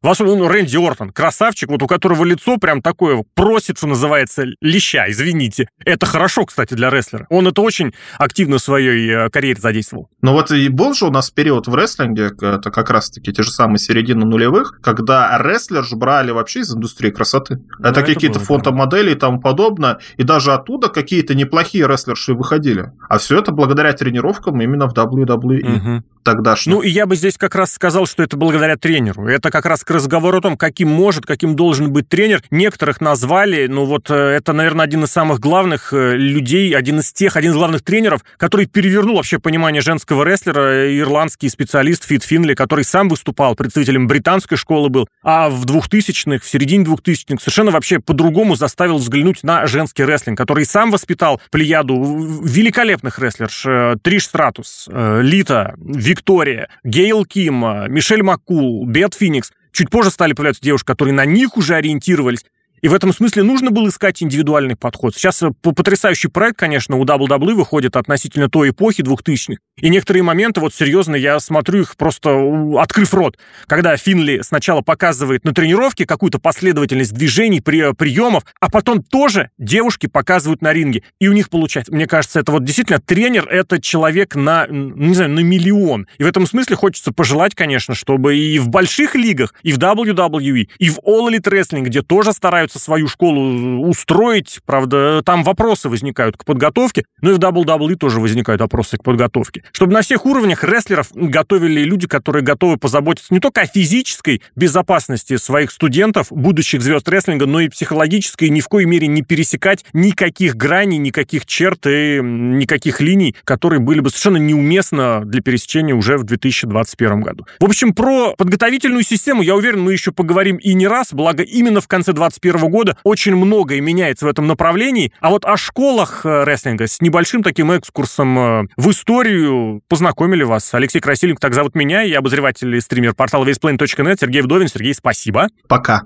рестлинге. 0.02 0.32
В 0.32 0.36
ну, 0.36 0.48
Рэнди 0.48 0.76
Ортон, 0.76 1.10
красавчик, 1.10 1.70
вот 1.70 1.82
у 1.82 1.86
которого 1.86 2.24
лицо 2.24 2.56
прям 2.58 2.82
такое 2.82 3.24
просит, 3.34 3.78
что 3.78 3.86
называется, 3.86 4.44
леща, 4.60 5.10
извините. 5.10 5.68
Это 5.84 6.06
хорошо, 6.06 6.44
кстати, 6.44 6.74
для 6.74 6.90
рестлера. 6.90 7.26
Он 7.30 7.46
это 7.46 7.62
очень 7.62 7.92
активно 8.18 8.58
в 8.58 8.62
своей 8.62 9.10
э, 9.10 9.30
карьере 9.30 9.60
задействовал. 9.60 10.08
Ну 10.20 10.32
вот 10.32 10.50
и 10.50 10.68
был 10.68 10.94
же 10.94 11.06
у 11.06 11.10
нас 11.10 11.30
период 11.30 11.66
в 11.66 11.74
рестлинге, 11.74 12.30
это 12.40 12.70
как 12.70 12.90
раз-таки 12.90 13.32
те 13.32 13.42
же 13.42 13.50
самые 13.50 13.78
середины 13.78 14.24
нулевых, 14.24 14.78
когда 14.82 15.38
рестлер 15.38 15.84
же 15.84 15.96
брали 15.96 16.30
вообще 16.30 16.60
из 16.60 16.74
индустрии 16.74 17.10
красоты. 17.10 17.56
Ну, 17.56 17.88
это, 17.88 18.00
это 18.00 18.14
какие-то 18.14 18.40
фотомодели 18.40 19.12
и 19.12 19.14
тому 19.14 19.40
подобное, 19.40 19.98
и 20.16 20.22
даже 20.22 20.52
оттуда 20.52 20.88
какие-то 20.88 21.34
неплохие 21.34 21.86
рестлерши 21.86 22.34
выходили. 22.34 22.92
А 23.08 23.18
все 23.18 23.38
это 23.38 23.52
благодаря 23.52 23.92
тренировкам 23.92 24.60
именно 24.60 24.88
в 24.88 24.94
WWE. 24.94 25.76
Угу. 25.76 26.04
Тогдашних. 26.22 26.74
Ну, 26.74 26.82
и 26.82 26.88
я 26.88 27.06
бы 27.06 27.16
здесь 27.16 27.36
как 27.36 27.56
раз 27.56 27.72
сказал, 27.72 28.06
что 28.06 28.22
это 28.22 28.36
благодаря 28.36 28.76
тренеру. 28.76 29.26
Это 29.26 29.50
как 29.50 29.66
раз 29.66 29.82
к 29.92 29.94
разговору 29.94 30.38
о 30.38 30.40
том, 30.40 30.56
каким 30.56 30.88
может, 30.88 31.26
каким 31.26 31.54
должен 31.54 31.92
быть 31.92 32.08
тренер. 32.08 32.42
Некоторых 32.50 33.02
назвали, 33.02 33.66
ну 33.66 33.84
вот 33.84 34.10
э, 34.10 34.14
это, 34.14 34.54
наверное, 34.54 34.86
один 34.86 35.04
из 35.04 35.10
самых 35.10 35.38
главных 35.38 35.92
э, 35.92 36.16
людей, 36.16 36.74
один 36.74 37.00
из 37.00 37.12
тех, 37.12 37.36
один 37.36 37.52
из 37.52 37.56
главных 37.56 37.82
тренеров, 37.82 38.24
который 38.38 38.64
перевернул 38.64 39.16
вообще 39.16 39.38
понимание 39.38 39.82
женского 39.82 40.24
рестлера, 40.24 40.98
ирландский 40.98 41.50
специалист 41.50 42.04
Фит 42.04 42.24
Финли, 42.24 42.54
который 42.54 42.84
сам 42.84 43.10
выступал 43.10 43.54
представителем 43.54 44.06
британской 44.06 44.56
школы 44.56 44.88
был, 44.88 45.06
а 45.22 45.50
в 45.50 45.66
2000-х, 45.66 46.42
в 46.42 46.48
середине 46.48 46.84
2000-х 46.84 47.40
совершенно 47.40 47.70
вообще 47.70 48.00
по-другому 48.00 48.54
заставил 48.54 48.96
взглянуть 48.96 49.42
на 49.42 49.66
женский 49.66 50.04
рестлинг, 50.04 50.38
который 50.38 50.64
сам 50.64 50.90
воспитал 50.90 51.38
плеяду 51.50 52.42
великолепных 52.42 53.18
рестлерш. 53.18 53.66
Э, 53.66 53.96
Триш 54.02 54.24
Стратус, 54.24 54.88
Лита, 54.90 55.74
Виктория, 55.76 56.70
Гейл 56.82 57.26
Ким, 57.26 57.60
Мишель 57.92 58.22
Маккул, 58.22 58.86
Бет 58.86 59.14
Феникс. 59.14 59.52
Чуть 59.72 59.90
позже 59.90 60.10
стали 60.10 60.34
появляться 60.34 60.62
девушки, 60.62 60.86
которые 60.86 61.14
на 61.14 61.24
них 61.24 61.56
уже 61.56 61.74
ориентировались. 61.74 62.44
И 62.82 62.88
в 62.88 62.94
этом 62.94 63.12
смысле 63.12 63.44
нужно 63.44 63.70
было 63.70 63.88
искать 63.88 64.22
индивидуальный 64.22 64.74
подход. 64.74 65.14
Сейчас 65.14 65.40
э, 65.42 65.52
потрясающий 65.62 66.26
проект, 66.26 66.58
конечно, 66.58 66.96
у 66.96 67.04
WWE 67.04 67.54
выходит 67.54 67.96
относительно 67.96 68.50
той 68.50 68.70
эпохи 68.70 69.02
2000-х. 69.02 69.60
И 69.80 69.88
некоторые 69.88 70.24
моменты, 70.24 70.60
вот 70.60 70.74
серьезно, 70.74 71.14
я 71.14 71.38
смотрю 71.38 71.82
их 71.82 71.96
просто 71.96 72.36
открыв 72.78 73.14
рот. 73.14 73.38
Когда 73.68 73.96
Финли 73.96 74.40
сначала 74.42 74.80
показывает 74.80 75.44
на 75.44 75.54
тренировке 75.54 76.06
какую-то 76.06 76.40
последовательность 76.40 77.14
движений, 77.14 77.60
при, 77.60 77.94
приемов, 77.94 78.44
а 78.60 78.68
потом 78.68 79.02
тоже 79.02 79.50
девушки 79.58 80.08
показывают 80.08 80.60
на 80.60 80.72
ринге. 80.72 81.04
И 81.20 81.28
у 81.28 81.32
них 81.32 81.50
получается. 81.50 81.94
Мне 81.94 82.06
кажется, 82.06 82.40
это 82.40 82.50
вот 82.50 82.64
действительно 82.64 82.98
тренер— 82.98 83.48
это 83.50 83.80
человек 83.80 84.34
на, 84.34 84.66
не 84.68 85.14
знаю, 85.14 85.30
на 85.30 85.40
миллион. 85.40 86.08
И 86.18 86.24
в 86.24 86.26
этом 86.26 86.46
смысле 86.48 86.74
хочется 86.74 87.12
пожелать, 87.12 87.54
конечно, 87.54 87.94
чтобы 87.94 88.36
и 88.36 88.58
в 88.58 88.68
больших 88.68 89.14
лигах, 89.14 89.54
и 89.62 89.72
в 89.72 89.78
WWE, 89.78 90.68
и 90.78 90.90
в 90.90 90.98
All 90.98 91.30
Elite 91.30 91.48
Wrestling, 91.48 91.82
где 91.82 92.02
тоже 92.02 92.32
стараются 92.32 92.71
пытаются 92.72 92.78
свою 92.78 93.08
школу 93.08 93.86
устроить. 93.86 94.60
Правда, 94.64 95.22
там 95.24 95.42
вопросы 95.42 95.88
возникают 95.88 96.36
к 96.36 96.44
подготовке, 96.44 97.04
но 97.20 97.30
и 97.30 97.34
в 97.34 97.38
WWE 97.38 97.96
тоже 97.96 98.20
возникают 98.20 98.60
вопросы 98.60 98.96
к 98.96 99.02
подготовке. 99.02 99.62
Чтобы 99.72 99.92
на 99.92 100.02
всех 100.02 100.26
уровнях 100.26 100.64
рестлеров 100.64 101.08
готовили 101.12 101.82
люди, 101.82 102.06
которые 102.06 102.42
готовы 102.42 102.76
позаботиться 102.76 103.32
не 103.32 103.40
только 103.40 103.62
о 103.62 103.66
физической 103.66 104.42
безопасности 104.56 105.36
своих 105.36 105.70
студентов, 105.70 106.28
будущих 106.30 106.82
звезд 106.82 107.08
рестлинга, 107.08 107.46
но 107.46 107.60
и 107.60 107.68
психологической, 107.68 108.48
ни 108.48 108.60
в 108.60 108.68
коей 108.68 108.86
мере 108.86 109.06
не 109.06 109.22
пересекать 109.22 109.84
никаких 109.92 110.56
граней, 110.56 110.98
никаких 110.98 111.46
черт 111.46 111.86
и 111.86 112.20
никаких 112.22 113.00
линий, 113.00 113.34
которые 113.44 113.80
были 113.80 114.00
бы 114.00 114.10
совершенно 114.10 114.38
неуместно 114.38 115.22
для 115.24 115.42
пересечения 115.42 115.94
уже 115.94 116.16
в 116.16 116.24
2021 116.24 117.20
году. 117.20 117.46
В 117.60 117.64
общем, 117.64 117.92
про 117.92 118.34
подготовительную 118.36 119.02
систему, 119.02 119.42
я 119.42 119.54
уверен, 119.56 119.80
мы 119.80 119.92
еще 119.92 120.12
поговорим 120.12 120.56
и 120.56 120.74
не 120.74 120.86
раз, 120.86 121.12
благо 121.12 121.42
именно 121.42 121.80
в 121.80 121.88
конце 121.88 122.12
2021 122.12 122.61
года 122.68 122.96
очень 123.04 123.34
многое 123.34 123.80
меняется 123.80 124.26
в 124.26 124.28
этом 124.28 124.46
направлении. 124.46 125.12
А 125.20 125.30
вот 125.30 125.44
о 125.44 125.56
школах 125.56 126.24
э, 126.24 126.44
рестлинга 126.44 126.86
с 126.86 127.00
небольшим 127.00 127.42
таким 127.42 127.76
экскурсом 127.76 128.38
э, 128.38 128.62
в 128.76 128.90
историю 128.90 129.82
познакомили 129.88 130.42
вас. 130.42 130.72
Алексей 130.74 131.00
Красильник, 131.00 131.40
так 131.40 131.54
зовут 131.54 131.74
меня, 131.74 132.02
я 132.02 132.18
обозреватель 132.18 132.74
и 132.74 132.80
стример 132.80 133.14
портала 133.14 133.44
весьplanet.net 133.44 134.18
Сергей 134.20 134.42
Вдовин. 134.42 134.68
Сергей, 134.68 134.94
спасибо. 134.94 135.48
Пока. 135.68 136.02